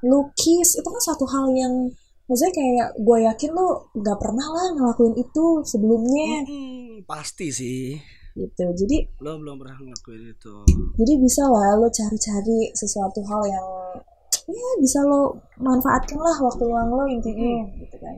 lukis 0.02 0.68
itu 0.74 0.86
kan 0.86 1.02
suatu 1.02 1.26
hal 1.26 1.52
yang 1.52 1.74
maksudnya 2.24 2.54
kayak 2.54 2.88
gue 2.96 3.18
yakin 3.24 3.50
lo 3.50 3.68
nggak 3.92 4.16
pernah 4.16 4.46
lah 4.46 4.66
ngelakuin 4.72 5.14
itu 5.14 5.44
sebelumnya 5.62 6.42
Mm-mm, 6.42 7.04
pasti 7.04 7.48
sih. 7.50 7.96
gitu 8.34 8.64
jadi 8.74 9.08
Lo 9.18 9.36
belum 9.36 9.56
pernah 9.56 9.76
ngelakuin 9.78 10.22
itu. 10.28 10.54
jadi 10.94 11.12
bisa 11.18 11.44
lah 11.44 11.72
lo 11.74 11.88
cari-cari 11.88 12.68
sesuatu 12.70 13.20
hal 13.22 13.42
yang 13.46 13.66
ya 14.46 14.70
bisa 14.78 15.02
lo 15.02 15.42
manfaatkan 15.58 16.18
lah 16.18 16.36
waktu 16.38 16.62
luang 16.66 16.90
lo 16.94 17.04
intinya 17.10 17.66
gitu 17.82 17.96
kan 17.98 18.16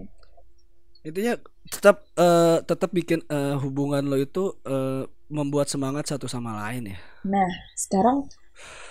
Intinya 1.07 1.41
tetap 1.73 2.05
eh, 2.19 2.59
tetap 2.65 2.91
bikin 2.93 3.25
eh, 3.29 3.57
hubungan 3.61 4.05
lo 4.05 4.17
itu 4.19 4.53
eh, 4.67 5.09
membuat 5.29 5.69
semangat 5.69 6.09
satu 6.09 6.29
sama 6.29 6.57
lain 6.69 6.93
ya. 6.93 6.99
nah 7.25 7.51
sekarang 7.77 8.29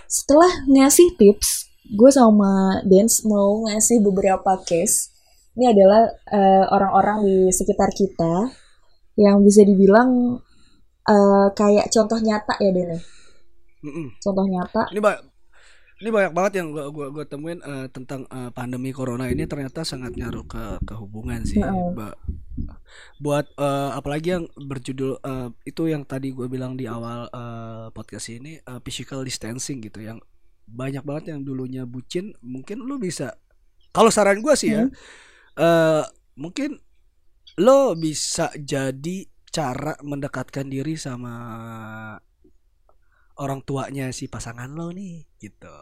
setelah 0.10 0.50
ngasih 0.70 1.14
tips 1.18 1.68
gue 1.94 2.12
sama 2.12 2.82
Dance 2.86 3.26
mau 3.26 3.66
ngasih 3.70 4.02
beberapa 4.04 4.60
case 4.66 5.14
ini 5.58 5.74
adalah 5.74 6.06
orang-orang 6.70 7.26
di 7.26 7.38
sekitar 7.50 7.90
kita 7.90 8.54
yang 9.18 9.42
bisa 9.42 9.66
dibilang 9.66 10.38
eh, 11.10 11.48
kayak 11.58 11.90
contoh 11.90 12.22
nyata 12.22 12.54
ya 12.62 12.70
Den 12.70 12.94
ya? 12.94 13.00
Mm-mm. 13.78 14.08
contoh 14.22 14.46
nyata 14.46 14.84
Ini 14.94 15.02
banyak 15.02 15.37
ini 15.98 16.10
banyak 16.10 16.30
banget 16.30 16.54
yang 16.62 16.70
gua 16.70 16.94
gua, 16.94 17.08
gua 17.10 17.26
temuin 17.26 17.58
eh, 17.60 17.88
tentang 17.90 18.30
eh, 18.30 18.50
pandemi 18.52 18.94
corona 18.94 19.26
ini 19.28 19.46
ternyata 19.46 19.82
sangat 19.82 20.14
ngaruh 20.14 20.46
ke 20.46 20.64
ke 20.86 20.94
hubungan 20.94 21.42
sih. 21.42 21.58
Ba- 21.94 22.18
buat 23.18 23.46
eh, 23.54 23.90
apalagi 23.94 24.38
yang 24.38 24.46
berjudul 24.54 25.18
eh, 25.20 25.50
itu 25.66 25.90
yang 25.90 26.06
tadi 26.06 26.34
gue 26.34 26.46
bilang 26.46 26.74
di 26.74 26.86
awal 26.86 27.30
eh, 27.30 27.88
podcast 27.92 28.30
ini 28.30 28.58
eh, 28.58 28.80
physical 28.82 29.22
distancing 29.22 29.82
gitu 29.82 30.02
yang 30.02 30.18
banyak 30.68 31.02
banget 31.02 31.34
yang 31.34 31.42
dulunya 31.42 31.88
bucin 31.88 32.36
mungkin 32.44 32.84
lu 32.84 33.00
bisa 33.00 33.38
kalau 33.90 34.12
saran 34.12 34.44
gue 34.44 34.54
sih 34.54 34.74
ya 34.74 34.84
Hmm. 34.84 34.92
eh, 35.58 36.04
mungkin 36.36 36.78
lo 37.58 37.98
bisa 37.98 38.54
jadi 38.54 39.26
cara 39.50 39.98
mendekatkan 40.04 40.70
diri 40.70 40.94
sama 40.94 41.34
orang 43.38 43.62
tuanya 43.62 44.10
si 44.14 44.26
pasangan 44.30 44.70
lo 44.74 44.90
nih 44.94 45.26
gitu. 45.38 45.78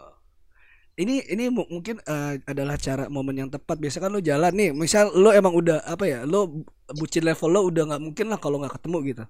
Ini 0.95 1.27
ini 1.27 1.51
mu- 1.51 1.67
mungkin 1.67 1.99
eh, 1.99 2.39
adalah 2.47 2.79
cara 2.79 3.11
momen 3.11 3.35
yang 3.35 3.51
tepat. 3.51 3.75
Biasa 3.79 3.99
kan 3.99 4.11
lo 4.15 4.23
jalan 4.23 4.55
nih 4.55 4.71
misal 4.71 5.11
lo 5.11 5.35
emang 5.35 5.51
udah 5.51 5.83
apa 5.83 6.07
ya 6.07 6.19
lo 6.23 6.63
bucin 6.95 7.27
level 7.27 7.51
lo 7.51 7.61
udah 7.67 7.83
nggak 7.91 8.01
mungkin 8.03 8.25
lah 8.31 8.39
kalau 8.39 8.63
nggak 8.63 8.79
ketemu 8.79 8.97
gitu. 9.11 9.23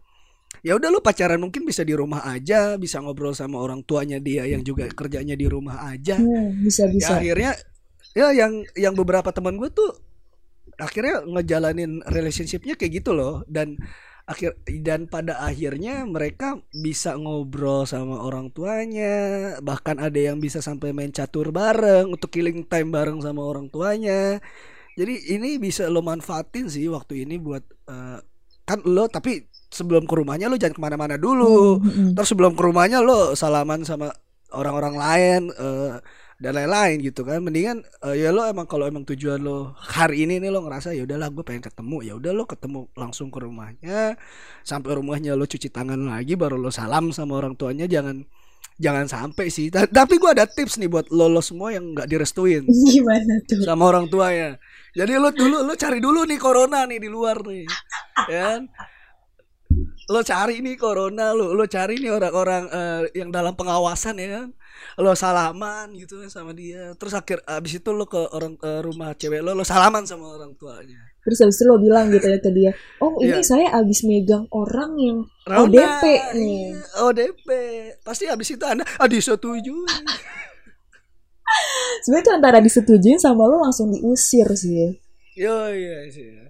Ya 0.62 0.74
udah 0.78 0.90
lo 0.94 1.02
pacaran 1.02 1.42
mungkin 1.42 1.66
bisa 1.66 1.82
di 1.82 1.98
rumah 1.98 2.22
aja 2.26 2.78
bisa 2.78 3.02
ngobrol 3.02 3.34
sama 3.34 3.58
orang 3.58 3.82
tuanya 3.82 4.22
dia 4.22 4.46
yang 4.46 4.62
juga 4.62 4.86
kerjanya 4.94 5.34
di 5.34 5.46
rumah 5.50 5.90
aja. 5.90 6.22
Hmm, 6.22 6.54
bisa 6.62 6.86
ya 6.86 6.94
bisa. 6.94 7.14
akhirnya 7.18 7.52
ya 8.14 8.28
yang 8.32 8.62
yang 8.78 8.94
beberapa 8.94 9.34
teman 9.34 9.58
gue 9.58 9.70
tuh 9.74 9.90
akhirnya 10.78 11.26
ngejalanin 11.26 12.06
relationshipnya 12.06 12.78
kayak 12.78 13.02
gitu 13.02 13.18
loh. 13.18 13.42
Dan 13.50 13.78
akhir 14.26 14.58
dan 14.82 15.06
pada 15.06 15.38
akhirnya 15.38 16.02
mereka 16.02 16.58
bisa 16.74 17.14
ngobrol 17.14 17.86
sama 17.86 18.26
orang 18.26 18.50
tuanya 18.50 19.14
bahkan 19.62 20.02
ada 20.02 20.18
yang 20.18 20.42
bisa 20.42 20.66
sampai 20.66 20.98
main 20.98 21.14
catur 21.14 21.54
bareng 21.54 22.10
untuk 22.10 22.34
killing 22.34 22.66
time 22.66 22.90
bareng 22.90 23.22
sama 23.22 23.46
orang 23.46 23.70
tuanya 23.70 24.42
jadi 24.98 25.14
ini 25.38 25.62
bisa 25.62 25.86
lo 25.94 26.02
manfaatin 26.02 26.66
sih 26.74 26.90
waktu 26.90 27.22
ini 27.28 27.38
buat 27.38 27.64
eh, 27.86 28.18
kan 28.66 28.80
lo 28.90 29.06
tapi 29.06 29.46
sebelum 29.70 30.10
ke 30.10 30.14
rumahnya 30.18 30.50
lo 30.50 30.58
jangan 30.58 30.74
ke 30.74 30.82
mana-mana 30.82 31.16
dulu 31.22 31.78
Hmm, 31.78 31.92
hmm. 31.92 32.10
Terus 32.18 32.30
sebelum 32.34 32.58
ke 32.58 32.64
rumahnya 32.66 33.06
lo 33.06 33.38
salaman 33.38 33.86
sama 33.86 34.10
orang-orang 34.58 34.96
lain 34.98 35.42
eh, 35.54 36.02
dan 36.36 36.52
lain-lain 36.54 37.00
gitu 37.00 37.24
kan. 37.24 37.40
Mendingan 37.40 37.82
eh, 38.04 38.16
ya 38.22 38.30
lo 38.36 38.44
emang 38.44 38.68
kalau 38.68 38.86
emang 38.86 39.08
tujuan 39.08 39.40
lo 39.40 39.72
hari 39.78 40.28
ini 40.28 40.40
nih 40.40 40.52
lo 40.52 40.64
ngerasa 40.64 40.92
ya 40.92 41.08
udahlah 41.08 41.32
gue 41.32 41.44
pengen 41.44 41.64
ketemu. 41.64 41.98
Ya 42.04 42.14
udah 42.20 42.32
lo 42.36 42.44
ketemu 42.44 42.92
langsung 42.94 43.32
ke 43.32 43.40
rumahnya. 43.40 44.20
Sampai 44.62 44.96
rumahnya 45.00 45.34
lo 45.34 45.48
cuci 45.48 45.72
tangan 45.72 46.00
lagi 46.00 46.36
baru 46.36 46.60
lo 46.60 46.70
salam 46.70 47.10
sama 47.10 47.40
orang 47.40 47.56
tuanya 47.56 47.88
jangan 47.88 48.24
jangan 48.76 49.08
sampai 49.08 49.48
sih. 49.48 49.72
Ta- 49.72 49.88
Tapi 49.88 50.20
gue 50.20 50.30
ada 50.36 50.44
tips 50.44 50.76
nih 50.78 50.92
buat 50.92 51.08
lo 51.08 51.32
lo 51.32 51.40
semua 51.40 51.72
yang 51.72 51.96
nggak 51.96 52.08
direstuin 52.12 52.68
gimana 52.92 53.40
tuh 53.48 53.64
sama 53.64 53.88
orang 53.88 54.12
tuanya. 54.12 54.60
Jadi 54.96 55.16
lo 55.16 55.32
dulu 55.32 55.64
lo 55.64 55.74
cari 55.76 56.00
dulu 56.00 56.24
nih 56.28 56.40
corona 56.40 56.84
nih 56.84 57.00
di 57.00 57.08
luar 57.08 57.40
nih. 57.44 57.64
Ya 58.28 58.40
kan? 58.56 58.62
Lo 60.06 60.22
cari 60.22 60.62
nih 60.62 60.78
corona 60.78 61.34
lo 61.34 61.52
lo 61.52 61.66
cari 61.66 61.98
nih 61.98 62.14
orang-orang 62.14 62.64
eh, 62.70 63.02
yang 63.18 63.34
dalam 63.34 63.58
pengawasan 63.58 64.18
ya 64.18 64.28
kan. 64.38 64.48
Lo 65.02 65.18
salaman 65.18 65.92
gitu 65.98 66.22
kan 66.22 66.30
sama 66.30 66.54
dia. 66.54 66.94
Terus 66.94 67.14
akhir 67.14 67.42
abis 67.44 67.78
itu 67.80 67.90
lo 67.90 68.06
ke 68.06 68.22
orang 68.32 68.54
ke 68.54 68.86
rumah 68.86 69.12
cewek 69.14 69.42
lo 69.42 69.52
lo 69.52 69.66
salaman 69.66 70.06
sama 70.06 70.38
orang 70.38 70.54
tuanya. 70.56 71.02
terus 71.26 71.42
habis 71.42 71.58
itu 71.58 71.66
lo 71.66 71.82
bilang 71.82 72.14
gitu 72.14 72.22
ya 72.22 72.38
ke 72.38 72.54
dia 72.54 72.70
oh 73.02 73.18
ini 73.18 73.42
Iya. 73.42 73.42
saya 73.42 73.68
abis 73.82 74.06
megang 74.06 74.46
orang 74.54 74.94
yang 74.94 75.18
Rona, 75.50 75.66
ODP 75.66 76.04
nih 76.38 76.78
iya, 76.78 77.02
ODP. 77.02 77.48
Pasti 78.06 78.30
abis 78.30 78.54
itu 78.54 78.62
Anda 78.62 78.86
ah 78.86 79.10
disetujui. 79.10 79.90
sebenarnya 82.06 82.38
antara 82.38 82.62
disetujuin 82.62 83.18
sama 83.18 83.50
lo 83.50 83.58
langsung 83.58 83.90
diusir 83.90 84.46
sih 84.54 85.02
Yo 85.34 85.66
iya 85.74 86.06
sih. 86.14 86.45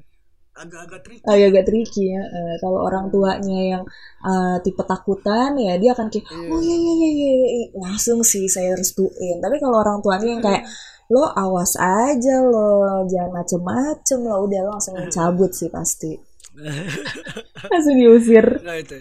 Agak-agak 0.56 1.02
tricky. 1.04 1.24
agak-agak 1.24 1.64
tricky 1.66 2.04
ya 2.10 2.24
Eh, 2.24 2.56
kalau 2.58 2.80
orang 2.82 3.06
tuanya 3.08 3.60
yang 3.72 3.84
eh, 4.22 4.56
tipe 4.60 4.80
takutan 4.82 5.52
ya 5.56 5.76
dia 5.76 5.92
akan 5.92 6.08
kayak 6.08 6.26
Iya. 6.26 6.48
oh 6.48 6.60
iya 6.60 6.76
iya 6.76 6.94
iya 6.94 7.10
iya 7.12 7.34
iya." 7.36 7.66
langsung 7.76 8.20
sih 8.22 8.48
saya 8.48 8.72
restuin 8.74 9.38
tapi 9.38 9.60
kalau 9.60 9.78
orang 9.78 10.00
tuanya 10.00 10.28
yang 10.30 10.42
kayak 10.42 10.64
lo 11.06 11.28
awas 11.30 11.76
aja 11.76 12.42
lo 12.42 12.72
jangan 13.06 13.36
macem-macem 13.36 14.20
lo 14.22 14.42
udah 14.44 14.60
lo 14.62 14.70
langsung 14.74 14.96
cabut 15.08 15.52
sih 15.52 15.68
pasti 15.68 16.16
langsung 17.72 17.96
diusir 17.96 18.46
Nggak 18.62 18.78
itu. 18.82 18.98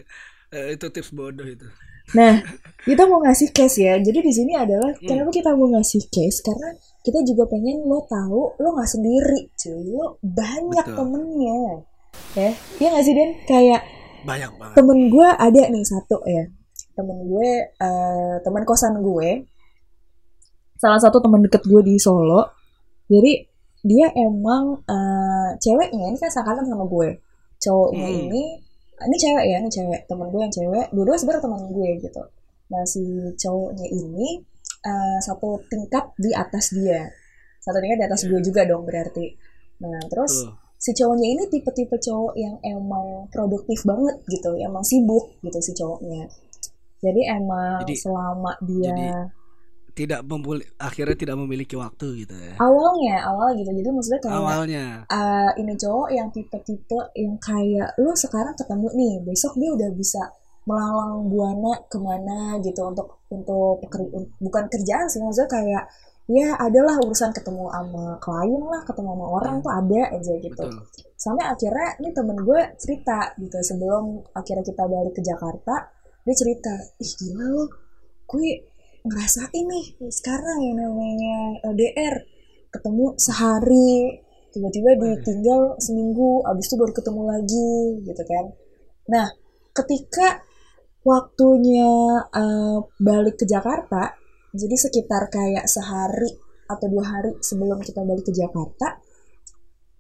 Eh, 0.51 0.67
itu 0.73 0.87
tips 0.89 1.11
bodoh 1.11 1.43
itu. 1.45 1.67
Nah, 2.13 2.37
kita 2.83 3.07
mau 3.07 3.19
ngasih 3.19 3.51
case 3.51 3.81
ya. 3.81 3.97
Jadi 3.97 4.21
di 4.21 4.31
sini 4.31 4.53
adalah 4.55 4.93
Hmm. 4.93 5.03
kenapa 5.03 5.31
kita 5.33 5.51
mau 5.51 5.67
ngasih 5.69 6.03
case 6.09 6.43
karena 6.43 6.75
kita 7.05 7.21
juga 7.23 7.45
pengen 7.47 7.85
lo 7.85 8.01
tahu 8.09 8.57
lo 8.57 8.69
nggak 8.73 8.91
sendiri, 8.91 9.53
cuy. 9.55 9.93
Lo 9.93 10.17
banyak 10.21 10.87
Betul. 10.89 10.97
temennya. 10.97 11.61
Ya, 12.33 12.51
iya 12.81 12.89
nggak 12.91 13.05
sih 13.05 13.13
Den? 13.13 13.31
Kayak 13.45 13.83
Banyak 14.25 14.51
banget. 14.57 14.75
temen 14.75 14.99
gue 15.09 15.29
ada 15.29 15.63
nih 15.69 15.85
satu 15.85 16.17
ya. 16.25 16.45
Temen 16.95 17.19
gue, 17.27 17.51
eh 17.75 18.35
teman 18.41 18.63
kosan 18.65 18.99
gue, 18.99 19.45
salah 20.75 20.97
satu 20.97 21.19
teman 21.19 21.43
deket 21.43 21.63
gue 21.65 21.83
di 21.83 21.99
Solo. 21.99 22.49
Jadi 23.07 23.33
dia 23.85 24.09
emang 24.17 24.81
eh, 24.81 25.51
ceweknya 25.61 26.09
ini 26.09 26.17
kan 26.17 26.31
seangkatan 26.31 26.65
sama 26.65 26.87
gue. 26.87 27.21
Cowoknya 27.61 28.09
Hmm. 28.09 28.21
ini, 28.29 28.43
ini 28.97 29.17
cewek 29.19 29.45
ya, 29.45 29.57
ini 29.61 29.69
cewek. 29.69 30.01
Temen 30.07 30.27
gue 30.31 30.41
yang 30.41 30.55
cewek, 30.55 30.87
dua-dua 30.89 31.17
sebenarnya 31.19 31.45
teman 31.45 31.63
gue 31.69 31.89
gitu. 32.01 32.23
Nah 32.73 32.83
si 32.85 33.03
cowoknya 33.37 33.87
ini 33.87 34.41
eh, 34.85 35.19
satu 35.19 35.65
tingkat 35.67 36.13
di 36.15 36.31
atas 36.31 36.71
dia, 36.71 37.09
satu 37.59 37.81
tingkat 37.81 37.99
di 38.01 38.07
atas 38.07 38.21
gue 38.25 38.41
juga 38.41 38.69
dong 38.69 38.85
berarti. 38.85 39.33
Nah 39.81 39.99
terus 40.07 40.45
Tuh. 40.45 40.53
si 40.77 40.93
cowoknya 40.93 41.29
ini 41.33 41.43
tipe-tipe 41.49 41.97
cowok 41.97 42.35
yang 42.37 42.57
emang 42.61 43.27
produktif 43.29 43.83
banget 43.83 44.21
gitu, 44.29 44.53
emang 44.55 44.85
sibuk 44.85 45.41
gitu 45.41 45.59
si 45.59 45.73
cowoknya. 45.73 46.29
Jadi 47.01 47.21
emang 47.27 47.85
Jadi- 47.85 47.97
selama 47.99 48.53
dia 48.63 48.93
jadi- 48.93 49.43
Tidak 49.95 50.27
membuli, 50.27 50.67
akhirnya 50.75 51.15
tidak 51.15 51.39
memiliki 51.39 51.79
waktu 51.79 52.27
gitu 52.27 52.35
ya. 52.35 52.59
awalnya 52.59 53.15
awal 53.31 53.55
gitu, 53.55 53.71
jadi 53.71 53.89
maksudnya 53.95 54.21
kayak 54.27 54.39
Awalnya. 54.43 54.85
eh, 55.07 55.51
ini 55.63 55.73
cowok 55.79 56.09
yang 56.11 56.29
tipe-tipe 56.35 56.99
yang 57.15 57.39
kayak 57.39 57.95
lu 58.03 58.11
sekarang 58.11 58.59
ketemu 58.59 58.91
nih, 58.91 59.15
besok 59.23 59.55
dia 59.55 59.71
udah 59.71 59.95
bisa 59.95 60.19
melalang 60.65 61.29
buana 61.29 61.73
ke 61.93 61.99
mana 62.01 62.57
gitu 62.65 62.81
untuk 62.89 63.21
untuk 63.29 63.85
peker- 63.85 64.09
bukan 64.41 64.65
kerjaan 64.73 65.07
sih 65.13 65.21
maksudnya 65.21 65.51
kayak 65.51 65.85
ya 66.25 66.57
adalah 66.57 66.97
urusan 67.05 67.37
ketemu 67.37 67.69
sama 67.69 68.17
klien 68.17 68.63
lah 68.65 68.81
ketemu 68.89 69.13
sama 69.13 69.27
orang 69.29 69.57
tuh 69.61 69.73
ada 69.73 70.03
aja 70.17 70.33
gitu. 70.41 70.65
Betul. 70.65 71.05
sampai 71.21 71.45
akhirnya 71.53 71.89
ini 72.01 72.11
temen 72.17 72.37
gue 72.41 72.61
cerita 72.81 73.33
gitu 73.37 73.59
sebelum 73.61 74.25
akhirnya 74.33 74.65
kita 74.65 74.83
balik 74.89 75.13
ke 75.13 75.21
Jakarta 75.21 75.75
dia 76.25 76.35
cerita 76.37 76.73
ih 76.97 77.13
gila 77.21 77.45
lo 77.53 77.65
gue 78.25 78.49
ngerasain 79.05 79.65
nih 79.69 79.87
sekarang 80.09 80.59
yang 80.65 80.77
namanya 80.81 81.61
LDR 81.77 82.25
ketemu 82.73 83.13
sehari 83.21 84.17
tiba-tiba 84.49 84.97
ditinggal 84.97 85.77
seminggu 85.77 86.41
abis 86.49 86.73
itu 86.73 86.75
baru 86.81 86.93
ketemu 86.95 87.23
lagi 87.27 87.73
gitu 88.07 88.23
kan. 88.25 88.45
Nah 89.13 89.27
ketika 89.75 90.41
waktunya 91.05 91.93
eh, 92.33 92.79
balik 92.99 93.37
ke 93.39 93.45
Jakarta 93.47 94.17
jadi 94.55 94.75
sekitar 94.75 95.29
kayak 95.29 95.69
sehari 95.69 96.33
atau 96.65 96.87
dua 96.89 97.05
hari 97.05 97.37
sebelum 97.45 97.79
kita 97.85 98.01
balik 98.03 98.25
ke 98.25 98.33
Jakarta 98.33 99.05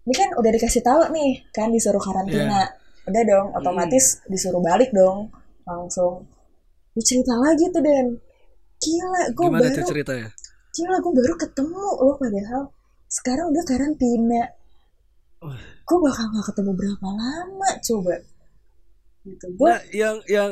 ini 0.04 0.14
kan 0.14 0.30
udah 0.36 0.50
dikasih 0.52 0.84
tahu 0.84 1.00
nih 1.16 1.48
kan 1.48 1.72
disuruh 1.72 2.00
karantina. 2.00 2.68
Udah 3.08 3.22
dong 3.24 3.48
otomatis 3.56 4.20
disuruh 4.28 4.60
balik 4.60 4.92
dong 4.92 5.32
langsung. 5.64 6.28
Lu 6.92 7.00
cerita 7.00 7.32
lagi 7.40 7.72
tuh 7.72 7.80
Den. 7.80 8.20
Gila 8.84 9.22
gue 9.32 9.46
Gimana 9.48 9.64
baru 9.64 9.76
tuh 9.80 9.88
ceritanya? 9.88 10.28
gila 10.74 10.98
gue 10.98 11.12
baru 11.14 11.34
ketemu 11.38 11.86
lo 12.02 12.12
padahal 12.18 12.62
sekarang 13.08 13.46
udah 13.48 13.64
karantina. 13.64 14.42
Gue 15.84 15.98
bakal 16.00 16.24
gak 16.32 16.46
ketemu 16.52 16.72
berapa 16.76 17.08
lama 17.08 17.70
coba? 17.80 18.16
Gitu. 19.24 19.46
Gue 19.56 19.68
Nah, 19.72 19.80
yang 19.92 20.16
yang 20.28 20.50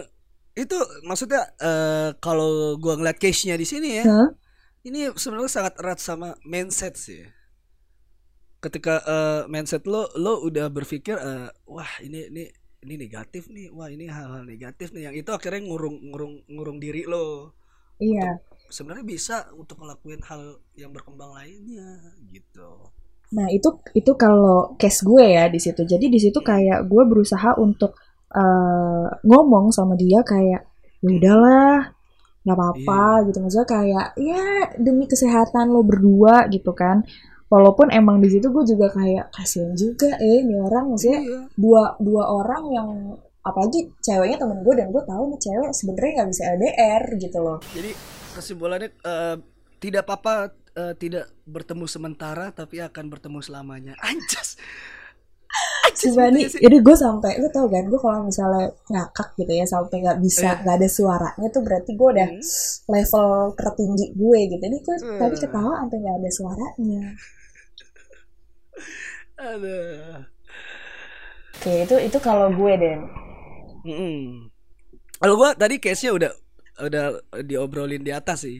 itu 0.57 0.77
maksudnya 1.09 1.43
eh, 1.61 2.11
kalau 2.21 2.77
gua 2.83 2.95
ngeliat 3.01 3.19
case-nya 3.23 3.57
di 3.57 3.67
sini 3.69 3.89
ya, 4.05 4.07
Hah? 4.07 4.29
ini 4.89 5.11
sebenarnya 5.17 5.51
sangat 5.53 5.75
erat 5.81 5.99
sama 6.03 6.29
mindset 6.45 6.95
sih. 6.99 7.23
Ketika 8.63 8.95
eh, 9.15 9.43
mindset 9.53 9.83
lo 9.91 10.07
lo 10.25 10.33
udah 10.49 10.67
berpikir 10.71 11.17
eh, 11.19 11.49
wah 11.67 11.93
ini 12.07 12.31
ini 12.31 12.45
ini 12.85 12.95
negatif 13.05 13.43
nih, 13.51 13.69
wah 13.77 13.89
ini 13.91 14.05
hal-hal 14.11 14.43
negatif 14.47 14.89
nih, 14.95 15.03
yang 15.11 15.15
itu 15.19 15.31
akhirnya 15.35 15.63
ngurung 15.67 15.97
ngurung 16.11 16.35
ngurung 16.55 16.79
diri 16.85 17.03
lo. 17.13 17.55
iya 18.03 18.27
Sebenarnya 18.77 19.05
bisa 19.15 19.37
untuk 19.61 19.77
ngelakuin 19.83 20.23
hal 20.29 20.43
yang 20.81 20.91
berkembang 20.97 21.31
lainnya 21.39 21.89
gitu. 22.35 22.91
Nah 23.37 23.49
itu 23.57 23.69
itu 23.97 24.13
kalau 24.25 24.77
case 24.81 25.01
gue 25.09 25.25
ya 25.37 25.45
di 25.49 25.61
situ. 25.65 25.83
Jadi 25.93 26.07
di 26.15 26.19
situ 26.21 26.39
kayak 26.51 26.85
gue 26.91 27.03
berusaha 27.09 27.57
untuk 27.65 27.97
eh, 28.33 29.07
ngomong 29.23 29.71
sama 29.71 29.95
dia 29.95 30.21
kayak 30.25 30.65
ya 31.03 31.09
udahlah 31.11 31.93
nggak 32.43 32.59
apa-apa 32.59 33.31
gitu 33.31 33.39
maksudnya 33.39 33.69
kayak 33.71 34.07
ya 34.19 34.43
demi 34.75 35.07
kesehatan 35.07 35.71
lo 35.71 35.87
berdua 35.87 36.51
gitu 36.51 36.75
kan. 36.75 37.07
Walaupun 37.47 37.93
emang 37.93 38.17
di 38.25 38.33
situ 38.33 38.49
gue 38.49 38.65
juga 38.65 38.89
kayak 38.89 39.29
kasihan 39.31 39.77
juga 39.77 40.17
eh 40.17 40.41
ini 40.41 40.57
orang 40.57 40.89
maksudnya 40.89 41.21
Iya. 41.21 41.41
dua 41.53 42.01
dua 42.01 42.25
orang 42.33 42.65
yang 42.73 42.89
apalagi 43.45 43.93
ceweknya 44.01 44.41
temen 44.41 44.65
gue 44.65 44.75
dan 44.75 44.89
gue 44.89 45.03
tahu 45.05 45.23
nih 45.35 45.41
cewek 45.43 45.71
sebenarnya 45.77 46.11
nggak 46.17 46.31
bisa 46.33 46.43
LDR 46.57 47.03
gitu 47.21 47.39
loh. 47.45 47.59
Jadi 47.77 47.91
kesimpulannya 48.33 48.91
eh, 48.97 49.37
tidak 49.79 50.03
apa-apa 50.09 50.35
eh, 50.73 50.95
tidak 50.97 51.29
bertemu 51.45 51.85
sementara 51.85 52.51
tapi 52.51 52.81
akan 52.81 53.05
bertemu 53.13 53.39
selamanya. 53.45 53.95
Anjas. 54.09 54.57
Gitu 55.93 56.17
nih, 56.17 56.49
jadi 56.49 56.77
gue 56.81 56.97
sampai, 56.97 57.37
lu 57.39 57.49
tau 57.53 57.69
kan, 57.69 57.85
gue 57.85 58.01
kalau 58.01 58.25
misalnya 58.25 58.73
ngakak 58.89 59.29
gitu 59.37 59.53
ya, 59.53 59.65
sampai 59.69 60.01
nggak 60.01 60.19
bisa, 60.25 60.49
Iya. 60.49 60.61
nggak 60.65 60.77
ada 60.81 60.89
suaranya 60.89 61.49
tuh 61.53 61.63
berarti 61.63 61.91
gue 61.93 62.09
udah 62.17 62.29
Hmm. 62.33 62.43
level 62.89 63.27
tertinggi 63.55 64.07
gue 64.17 64.41
gitu. 64.51 64.63
Jadi 64.63 64.77
gue 64.81 64.97
Hmm. 64.99 65.19
tadi 65.21 65.37
ketawa 65.37 65.73
sampai 65.85 65.97
nggak 66.01 66.17
ada 66.19 66.31
suaranya. 66.33 67.03
Aduh. 69.43 70.23
Oke, 71.57 71.73
itu 71.87 71.95
itu 71.99 72.19
kalau 72.19 72.51
gue 72.51 72.73
Den. 72.75 73.01
Mm-mm. 73.83 74.51
Kalau 75.19 75.35
gua 75.39 75.55
tadi 75.55 75.79
case-nya 75.79 76.15
udah 76.15 76.31
udah 76.83 77.05
diobrolin 77.43 78.03
di 78.03 78.11
atas 78.11 78.43
sih. 78.43 78.59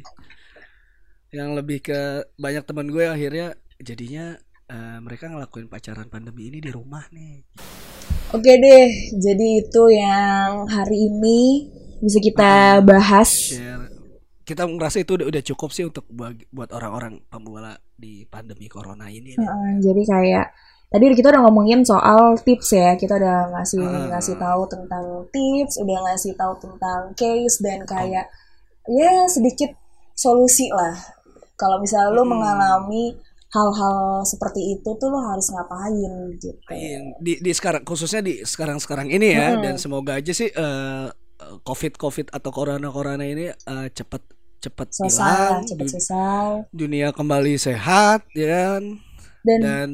Yang 1.35 1.51
lebih 1.59 1.79
ke 1.83 2.01
banyak 2.39 2.63
teman 2.63 2.87
gue 2.91 3.07
akhirnya 3.07 3.59
jadinya 3.83 4.39
eh, 4.73 4.99
mereka 4.99 5.29
ngelakuin 5.29 5.69
pacaran 5.69 6.09
pandemi 6.09 6.49
ini 6.49 6.59
di 6.59 6.71
rumah 6.73 7.05
nih. 7.13 7.45
Oke 8.33 8.53
deh, 8.57 8.89
jadi 9.13 9.49
itu 9.61 9.83
yang 9.93 10.65
hari 10.67 11.07
ini 11.07 11.69
bisa 12.01 12.17
kita 12.19 12.81
bahas. 12.81 13.29
Share. 13.53 13.93
Kita 14.43 14.65
ngerasa 14.65 14.99
itu 14.99 15.15
udah, 15.15 15.27
udah 15.29 15.43
cukup 15.45 15.71
sih 15.71 15.85
untuk 15.85 16.09
bagi- 16.09 16.49
buat 16.49 16.73
orang-orang 16.73 17.21
pemula 17.29 17.77
di 17.95 18.25
pandemi 18.25 18.67
corona 18.67 19.07
ini. 19.07 19.37
nih. 19.37 19.39
Heeh, 19.39 19.71
jadi 19.79 20.03
kayak 20.03 20.47
tadi 20.89 21.05
kita 21.15 21.29
udah 21.31 21.43
ngomongin 21.47 21.85
soal 21.85 22.35
tips 22.37 22.73
ya, 22.73 22.97
kita 22.97 23.17
udah 23.17 23.53
ngasih 23.55 23.85
Ah. 23.85 24.09
ngasih 24.11 24.35
tahu 24.35 24.63
tentang 24.67 25.05
tips, 25.31 25.79
udah 25.79 25.99
ngasih 26.11 26.33
tahu 26.35 26.53
tentang 26.59 27.01
case 27.15 27.61
dan 27.61 27.85
kayak 27.85 28.27
ya 28.89 29.29
sedikit 29.29 29.77
solusi 30.13 30.73
lah. 30.73 30.97
Kalau 31.55 31.79
misalnya 31.79 32.11
lo 32.11 32.25
mengalami 32.27 33.15
hal-hal 33.53 33.97
seperti 34.25 34.75
itu 34.75 34.91
tuh 34.97 35.09
lo 35.09 35.21
harus 35.23 35.47
ngapain 35.49 36.13
gitu. 36.35 36.57
Di 37.21 37.39
di 37.39 37.53
sekarang 37.53 37.85
khususnya 37.85 38.21
di 38.21 38.41
sekarang-sekarang 38.41 39.09
ini 39.09 39.29
ya 39.31 39.53
Mm-mm. 39.53 39.63
dan 39.63 39.75
semoga 39.77 40.17
aja 40.17 40.33
sih 40.33 40.49
eh, 40.49 41.07
covid 41.61 41.95
covid 41.95 42.27
atau 42.31 42.49
corona 42.49 42.89
corona 42.89 43.21
ini 43.21 43.49
eh, 43.49 43.87
cepat 43.93 44.23
cepat 44.59 44.89
Selesai, 44.89 45.27
hilang 45.27 45.63
cepet 45.67 45.85
du- 45.85 45.93
selesai. 45.93 46.71
dunia 46.71 47.11
kembali 47.11 47.59
sehat 47.59 48.25
ya 48.33 48.47
kan 48.47 48.83
Dan 49.43 49.59
dan 49.61 49.91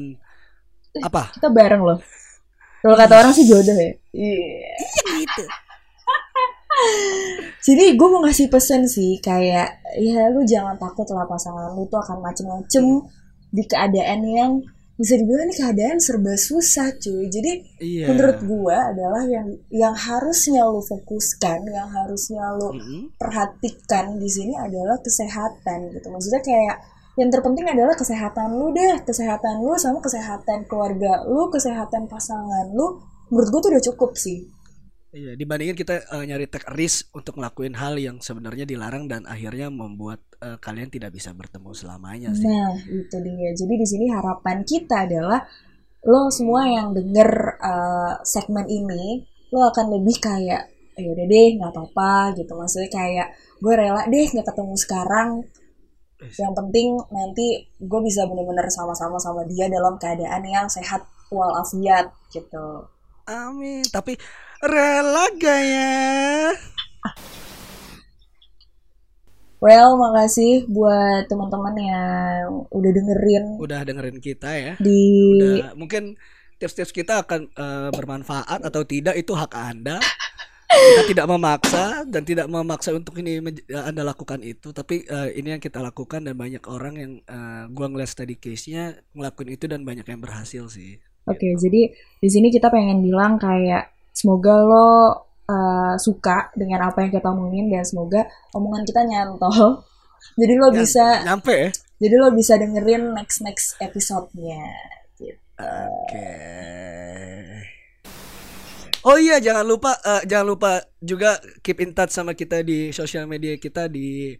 apa 1.01 1.33
kita 1.33 1.49
bareng 1.49 1.81
loh. 1.81 1.99
Kalau 2.79 2.95
kata 2.95 3.13
orang 3.17 3.33
sih 3.33 3.43
jodoh 3.43 3.75
ya. 3.75 3.91
Iya. 4.15 4.71
gitu 5.19 5.43
Jadi 7.59 7.85
gue 7.93 8.07
mau 8.07 8.23
ngasih 8.23 8.47
pesen 8.47 8.87
sih 8.87 9.19
kayak 9.19 9.67
ya 9.99 10.31
lu 10.31 10.47
jangan 10.47 10.79
takut 10.79 11.03
lah 11.11 11.27
pasangan 11.27 11.75
lu 11.75 11.83
tuh 11.85 11.99
akan 11.99 12.23
macem-macem 12.23 12.85
di 13.49 13.63
keadaan 13.65 14.21
yang 14.25 14.51
bisa 14.99 15.15
dibilang 15.15 15.47
ini 15.47 15.55
keadaan 15.55 15.97
serba 16.03 16.35
susah 16.35 16.91
cuy. 16.99 17.31
Jadi 17.31 17.51
iya 17.79 18.11
menurut 18.11 18.43
gue 18.43 18.75
adalah 18.75 19.23
yang 19.23 19.47
yang 19.71 19.95
harusnya 19.95 20.67
lu 20.67 20.83
fokuskan, 20.83 21.63
yang 21.71 21.87
harusnya 21.87 22.43
lu 22.59 22.75
Mm-mm. 22.75 23.01
perhatikan 23.15 24.19
di 24.19 24.27
sini 24.27 24.59
adalah 24.59 24.99
kesehatan 24.99 25.95
gitu. 25.95 26.07
Maksudnya 26.11 26.43
kayak 26.43 26.77
yang 27.15 27.31
terpenting 27.31 27.67
adalah 27.67 27.95
kesehatan 27.95 28.59
lu 28.59 28.75
deh, 28.75 28.99
kesehatan 29.07 29.63
lu 29.63 29.71
sama 29.79 30.03
kesehatan 30.03 30.67
keluarga 30.67 31.23
lu, 31.23 31.47
kesehatan 31.47 32.11
pasangan 32.11 32.67
lu. 32.75 32.99
Menurut 33.31 33.47
gue 33.55 33.59
tuh 33.63 33.71
udah 33.71 33.83
cukup 33.93 34.11
sih. 34.19 34.39
iya 35.09 35.33
dibandingin 35.33 35.73
kita 35.73 36.05
eh, 36.05 36.23
nyari 36.29 36.45
take 36.45 36.69
risk 36.77 37.09
untuk 37.17 37.33
ngelakuin 37.41 37.73
hal 37.73 37.97
yang 37.97 38.21
sebenarnya 38.21 38.69
dilarang 38.69 39.09
dan 39.09 39.25
akhirnya 39.25 39.73
membuat 39.73 40.21
eh, 40.43 40.57
kalian 40.59 40.89
tidak 40.89 41.11
bisa 41.15 41.31
bertemu 41.35 41.71
selamanya 41.75 42.29
sih 42.33 42.47
Nah, 42.47 42.75
itu 42.87 43.17
dia. 43.23 43.49
Jadi 43.55 43.73
di 43.75 43.87
sini 43.87 44.05
harapan 44.11 44.63
kita 44.63 45.07
adalah 45.07 45.39
lo 46.07 46.31
semua 46.31 46.63
yang 46.63 46.95
denger 46.95 47.59
uh, 47.59 48.13
segmen 48.23 48.63
ini, 48.71 49.19
lo 49.51 49.67
akan 49.67 49.99
lebih 49.99 50.15
kayak 50.23 50.71
ya 50.99 51.07
udah 51.11 51.25
deh 51.27 51.47
nggak 51.59 51.71
apa-apa 51.71 52.39
gitu. 52.39 52.51
Maksudnya 52.55 52.89
kayak 52.91 53.27
gue 53.59 53.73
rela 53.75 54.03
deh 54.07 54.25
nggak 54.31 54.47
ketemu 54.47 54.75
sekarang. 54.79 55.29
Yang 56.19 56.53
penting 56.55 56.87
nanti 57.15 57.45
gue 57.79 58.01
bisa 58.03 58.27
bener-bener 58.27 58.67
sama-sama 58.67 59.15
sama 59.19 59.47
dia 59.47 59.71
dalam 59.71 59.95
keadaan 59.95 60.43
yang 60.43 60.67
sehat 60.67 61.03
walafiat 61.29 62.09
gitu. 62.33 62.89
amin 63.29 63.85
tapi 63.93 64.17
rela 64.65 65.29
gak 65.37 65.61
ya 65.61 66.49
Well, 69.59 69.99
makasih 69.99 70.71
buat 70.71 71.27
teman-teman 71.27 71.75
yang 71.75 72.63
udah 72.71 72.91
dengerin 72.95 73.45
udah 73.59 73.79
dengerin 73.83 74.19
kita 74.23 74.49
ya. 74.55 74.73
di 74.79 74.99
udah 75.35 75.75
mungkin 75.75 76.15
tips-tips 76.59 76.95
kita 76.95 77.27
akan 77.27 77.51
eh, 77.51 77.89
bermanfaat 77.91 78.63
atau 78.63 78.87
tidak 78.87 79.19
itu 79.19 79.35
hak 79.35 79.51
anda. 79.51 79.99
Kita 80.69 81.01
tidak 81.11 81.25
memaksa 81.25 82.05
dan 82.05 82.21
tidak 82.23 82.45
memaksa 82.45 82.93
untuk 82.95 83.19
ini 83.19 83.41
eh, 83.67 83.83
anda 83.83 84.07
lakukan 84.07 84.39
itu. 84.47 84.71
Tapi 84.71 85.03
eh, 85.03 85.29
ini 85.35 85.57
yang 85.57 85.63
kita 85.63 85.83
lakukan 85.83 86.23
dan 86.23 86.39
banyak 86.39 86.63
orang 86.71 86.93
yang 86.95 87.11
eh, 87.19 87.63
gua 87.75 87.91
ngeliat 87.91 88.11
study 88.11 88.39
case-nya 88.39 88.95
ngelakuin 89.11 89.59
itu 89.59 89.65
dan 89.67 89.83
banyak 89.83 90.07
yang 90.07 90.23
berhasil 90.23 90.71
sih. 90.71 91.03
Oke, 91.27 91.51
jadi 91.59 91.91
di 91.93 92.29
sini 92.31 92.47
kita 92.47 92.71
pengen 92.71 93.03
bilang 93.03 93.35
kayak 93.35 93.91
semoga 94.15 94.55
lo 94.63 94.89
uh, 95.49 95.97
suka 95.97 96.53
dengan 96.53 96.85
apa 96.85 97.01
yang 97.01 97.09
kita 97.09 97.27
omongin 97.33 97.73
dan 97.73 97.81
semoga 97.81 98.29
omongan 98.53 98.85
kita 98.85 99.01
nyantol. 99.09 99.81
Jadi 100.39 100.53
lo 100.61 100.69
Ya, 100.69 100.77
bisa, 100.85 101.05
nyampe 101.25 101.55
ya 101.57 101.69
jadi 101.99 102.15
lo 102.15 102.31
bisa 102.31 102.55
dengerin 102.55 103.11
next 103.11 103.43
next 103.43 103.75
episode-nya. 103.83 104.63
Gitu. 105.19 105.35
Oke. 105.59 106.31
Oh 109.03 109.19
iya, 109.19 109.39
jangan 109.43 109.67
lupa 109.67 109.99
eh, 109.99 110.23
jangan 110.23 110.47
lupa 110.47 110.71
juga 111.03 111.39
keep 111.59 111.83
in 111.83 111.91
touch 111.91 112.15
sama 112.15 112.35
kita 112.35 112.63
di 112.63 112.95
sosial 112.95 113.27
media 113.27 113.55
kita 113.59 113.91
di 113.91 114.31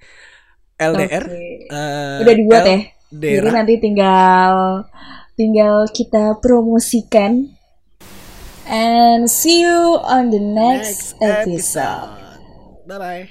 LDR. 0.79 1.25
Oke. 1.27 1.67
eh, 1.67 2.17
Udah 2.23 2.35
dibuat 2.35 2.63
ya. 2.63 2.79
LDR. 3.11 3.43
Jadi 3.43 3.49
nanti 3.51 3.73
tinggal 3.83 4.53
tinggal 5.35 5.75
kita 5.91 6.39
promosikan. 6.39 7.58
And 8.69 9.29
see 9.29 9.61
you 9.61 9.99
on 10.03 10.29
the 10.29 10.39
next, 10.39 11.15
episode. 11.21 12.15
Bye 12.87 12.97
bye. 12.97 13.29